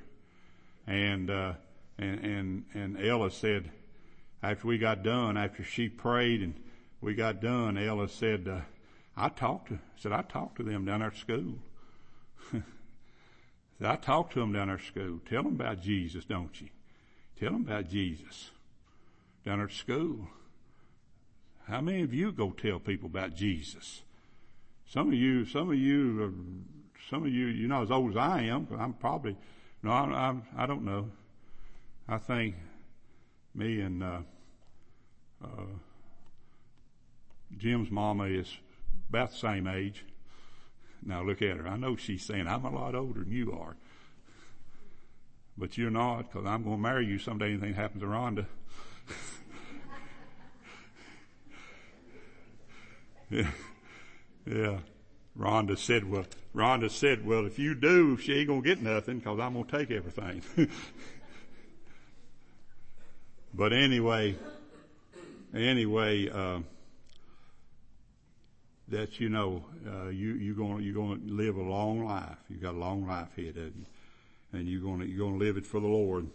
And, 0.87 1.31
uh, 1.31 1.53
and, 1.99 2.25
and, 2.25 2.65
and 2.75 3.07
Ella 3.07 3.31
said, 3.31 3.71
after 4.43 4.67
we 4.67 4.79
got 4.79 5.03
done, 5.03 5.37
after 5.37 5.63
she 5.63 5.89
prayed 5.89 6.43
and 6.43 6.55
we 7.01 7.15
got 7.15 7.41
done, 7.41 7.79
Ella 7.79 8.09
said, 8.09 8.49
uh, 8.49 8.61
I 9.17 9.29
talked 9.29 9.69
to, 9.69 9.79
said, 9.97 10.13
I 10.13 10.23
talked 10.23 10.57
to 10.57 10.63
them 10.63 10.85
down 10.85 11.03
at 11.03 11.17
school. 11.17 11.59
I 13.85 13.97
talked 13.97 14.33
to 14.35 14.41
them 14.41 14.53
down 14.53 14.71
at 14.71 14.81
school. 14.81 15.21
Tell 15.29 15.43
them 15.43 15.55
about 15.55 15.83
Jesus, 15.83 16.25
don't 16.25 16.61
you? 16.61 16.69
Tell 17.39 17.53
them 17.53 17.63
about 17.63 17.89
Jesus 17.89 18.51
down 19.45 19.61
at 19.61 19.73
school. 19.73 20.29
How 21.69 21.81
many 21.81 22.03
of 22.03 22.13
you 22.13 22.33
go 22.33 22.51
tell 22.51 22.79
people 22.79 23.07
about 23.07 23.35
Jesus? 23.35 24.03
Some 24.89 25.09
of 25.09 25.15
you, 25.15 25.45
some 25.47 25.71
of 25.71 25.77
you, 25.77 26.65
some 27.09 27.25
of 27.25 27.33
you, 27.33 27.47
you're 27.47 27.69
not 27.69 27.85
as 27.85 27.91
old 27.91 28.11
as 28.11 28.17
I 28.17 28.43
am. 28.43 28.67
I'm 28.79 28.93
probably, 28.93 29.37
no, 29.83 29.91
I, 29.91 30.05
I, 30.57 30.65
I 30.65 30.67
don't 30.67 30.85
know. 30.85 31.11
I 32.09 32.19
think 32.19 32.57
me 33.55 33.81
and 33.81 34.03
uh, 34.03 34.21
uh, 35.45 35.67
Jim's 37.57 37.91
mama 37.91 38.25
is 38.25 38.55
about 39.09 39.31
the 39.31 39.37
same 39.37 39.67
age. 39.67 40.05
Now 41.05 41.23
look 41.23 41.43
at 41.43 41.57
her. 41.57 41.69
I 41.69 41.77
know 41.77 41.97
she's 41.97 42.25
saying 42.25 42.47
I'm 42.47 42.65
a 42.65 42.71
lot 42.71 42.95
older 42.95 43.21
than 43.21 43.33
you 43.33 43.53
are, 43.53 43.77
but 45.59 45.77
you're 45.77 45.91
not 45.91 46.31
because 46.33 46.47
I'm 46.47 46.63
going 46.63 46.77
to 46.77 46.83
marry 46.83 47.05
you 47.07 47.19
someday. 47.19 47.51
Anything 47.51 47.75
happens 47.75 48.03
to 48.03 48.07
Rhonda. 48.07 48.47
yeah, 53.31 53.51
yeah. 54.47 54.79
Rhonda 55.39 55.79
said, 55.79 56.11
well, 56.11 56.27
Rhonda 56.55 56.91
said, 56.91 57.27
well, 57.27 57.47
if 57.47 57.59
you 57.59 57.75
do, 57.75 58.19
she 58.19 58.35
ain't 58.35 58.49
gonna 58.49 58.61
get 58.61 58.83
nothing 58.83 59.19
because 59.19 59.41
I'm 59.41 59.55
gonna 59.55 59.65
take 59.65 59.91
everything. 59.91 60.43
but 63.55 63.73
anyway, 63.73 64.37
anyway, 65.55 66.29
uh, 66.31 66.61
that 68.89 69.21
you 69.21 69.29
know, 69.29 69.65
uh, 69.87 70.09
you 70.09 70.35
you're 70.35 70.55
gonna 70.55 70.83
you're 70.83 70.95
gonna 70.95 71.21
live 71.25 71.57
a 71.57 71.63
long 71.63 72.05
life. 72.05 72.37
You 72.49 72.57
got 72.57 72.75
a 72.75 72.79
long 72.79 73.07
life 73.07 73.37
ahead 73.37 73.57
of 73.57 73.65
you, 73.77 73.87
and 74.53 74.69
you're 74.69 74.83
gonna 74.83 75.05
you're 75.05 75.27
gonna 75.27 75.39
live 75.39 75.57
it 75.57 75.67
for 75.67 75.81
the 75.81 75.87
Lord. 75.87 76.29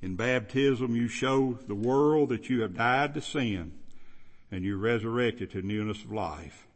In 0.00 0.14
baptism, 0.14 0.94
you 0.94 1.08
show 1.08 1.58
the 1.66 1.74
world 1.74 2.28
that 2.28 2.48
you 2.48 2.62
have 2.62 2.76
died 2.76 3.14
to 3.14 3.20
sin, 3.20 3.72
and 4.50 4.64
you're 4.64 4.78
resurrected 4.78 5.50
to 5.52 5.62
newness 5.62 6.04
of 6.04 6.12
life. 6.12 6.66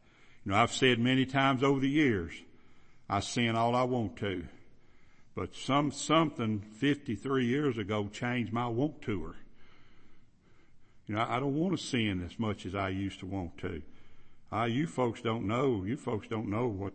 You 0.44 0.52
know, 0.52 0.58
I've 0.58 0.72
said 0.72 0.98
many 0.98 1.24
times 1.24 1.62
over 1.62 1.78
the 1.78 1.88
years, 1.88 2.32
I 3.08 3.20
sin 3.20 3.54
all 3.54 3.76
I 3.76 3.84
want 3.84 4.16
to. 4.18 4.44
But 5.34 5.54
some, 5.54 5.92
something 5.92 6.60
53 6.60 7.46
years 7.46 7.78
ago 7.78 8.08
changed 8.12 8.52
my 8.52 8.66
want 8.66 9.00
to 9.02 9.24
her. 9.24 9.34
You 11.06 11.16
know, 11.16 11.26
I 11.28 11.40
don't 11.40 11.56
want 11.56 11.76
to 11.76 11.82
sin 11.82 12.22
as 12.24 12.38
much 12.38 12.64
as 12.64 12.74
I 12.74 12.90
used 12.90 13.20
to 13.20 13.26
want 13.26 13.58
to. 13.58 13.82
I, 14.50 14.66
you 14.66 14.86
folks 14.86 15.20
don't 15.20 15.46
know, 15.46 15.84
you 15.84 15.96
folks 15.96 16.28
don't 16.28 16.48
know 16.48 16.68
what 16.68 16.92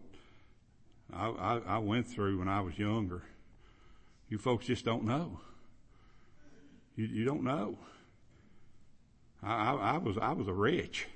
I, 1.12 1.30
I, 1.30 1.62
I 1.67 1.78
went 1.80 2.08
through 2.08 2.39
when 2.39 2.48
I 2.48 2.62
was 2.62 2.78
younger. 2.78 3.24
You 4.30 4.38
folks 4.38 4.65
just 4.65 4.86
don't 4.86 5.06
know. 5.06 5.39
You, 6.96 7.06
you 7.06 7.26
don't 7.26 7.43
know. 7.43 7.78
I, 9.41 9.54
I, 9.54 9.74
I 9.74 9.98
was, 9.98 10.17
I 10.22 10.34
was 10.34 10.48
a 10.48 10.54
wretch. 10.54 11.08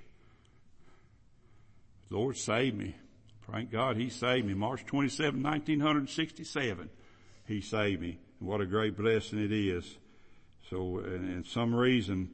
The 2.10 2.18
Lord 2.18 2.38
saved 2.38 2.78
me. 2.78 2.96
Thank 3.52 3.72
God 3.72 3.98
He 3.98 4.10
saved 4.10 4.48
me. 4.48 4.54
March 4.54 4.86
27, 4.86 5.42
1967, 5.42 6.90
He 7.48 7.62
saved 7.62 8.02
me. 8.02 8.20
And 8.40 8.48
what 8.48 8.62
a 8.62 8.66
great 8.66 8.96
blessing 8.96 9.40
it 9.40 9.52
is. 9.52 9.98
So, 10.70 11.00
and, 11.00 11.46
some 11.46 11.76
reason 11.76 12.30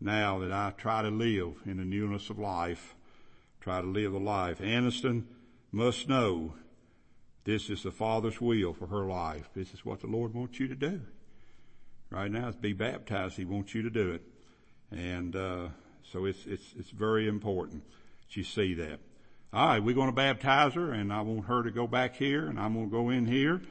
now 0.00 0.38
that 0.40 0.52
I 0.52 0.72
try 0.76 1.02
to 1.02 1.10
live 1.10 1.54
in 1.66 1.78
the 1.78 1.84
newness 1.84 2.30
of 2.30 2.38
life, 2.38 2.94
try 3.60 3.80
to 3.80 3.86
live 3.86 4.14
a 4.14 4.18
life. 4.18 4.58
Aniston 4.58 5.24
must 5.72 6.08
know 6.08 6.54
this 7.44 7.70
is 7.70 7.82
the 7.82 7.90
Father's 7.90 8.40
will 8.40 8.72
for 8.72 8.86
her 8.86 9.06
life. 9.06 9.48
This 9.54 9.72
is 9.72 9.84
what 9.84 10.00
the 10.00 10.06
Lord 10.06 10.34
wants 10.34 10.60
you 10.60 10.68
to 10.68 10.74
do. 10.74 11.00
Right 12.10 12.30
now, 12.30 12.48
it's 12.48 12.56
be 12.56 12.72
baptized. 12.72 13.36
He 13.36 13.44
wants 13.44 13.74
you 13.74 13.82
to 13.82 13.90
do 13.90 14.12
it. 14.12 14.22
And, 14.90 15.36
uh, 15.36 15.68
so 16.10 16.24
it's, 16.24 16.46
it's, 16.46 16.74
it's 16.78 16.90
very 16.90 17.28
important 17.28 17.82
that 18.22 18.36
you 18.36 18.44
see 18.44 18.74
that 18.74 19.00
all 19.50 19.66
right, 19.66 19.82
we're 19.82 19.94
going 19.94 20.10
to 20.10 20.14
baptize 20.14 20.74
her 20.74 20.92
and 20.92 21.10
I 21.10 21.22
want 21.22 21.46
her 21.46 21.62
to 21.62 21.70
go 21.70 21.86
back 21.86 22.16
here 22.16 22.48
and 22.48 22.60
I'm 22.60 22.74
going 22.74 22.90
to 22.90 22.92
go 22.92 23.08
in 23.08 23.24
here 23.24 23.62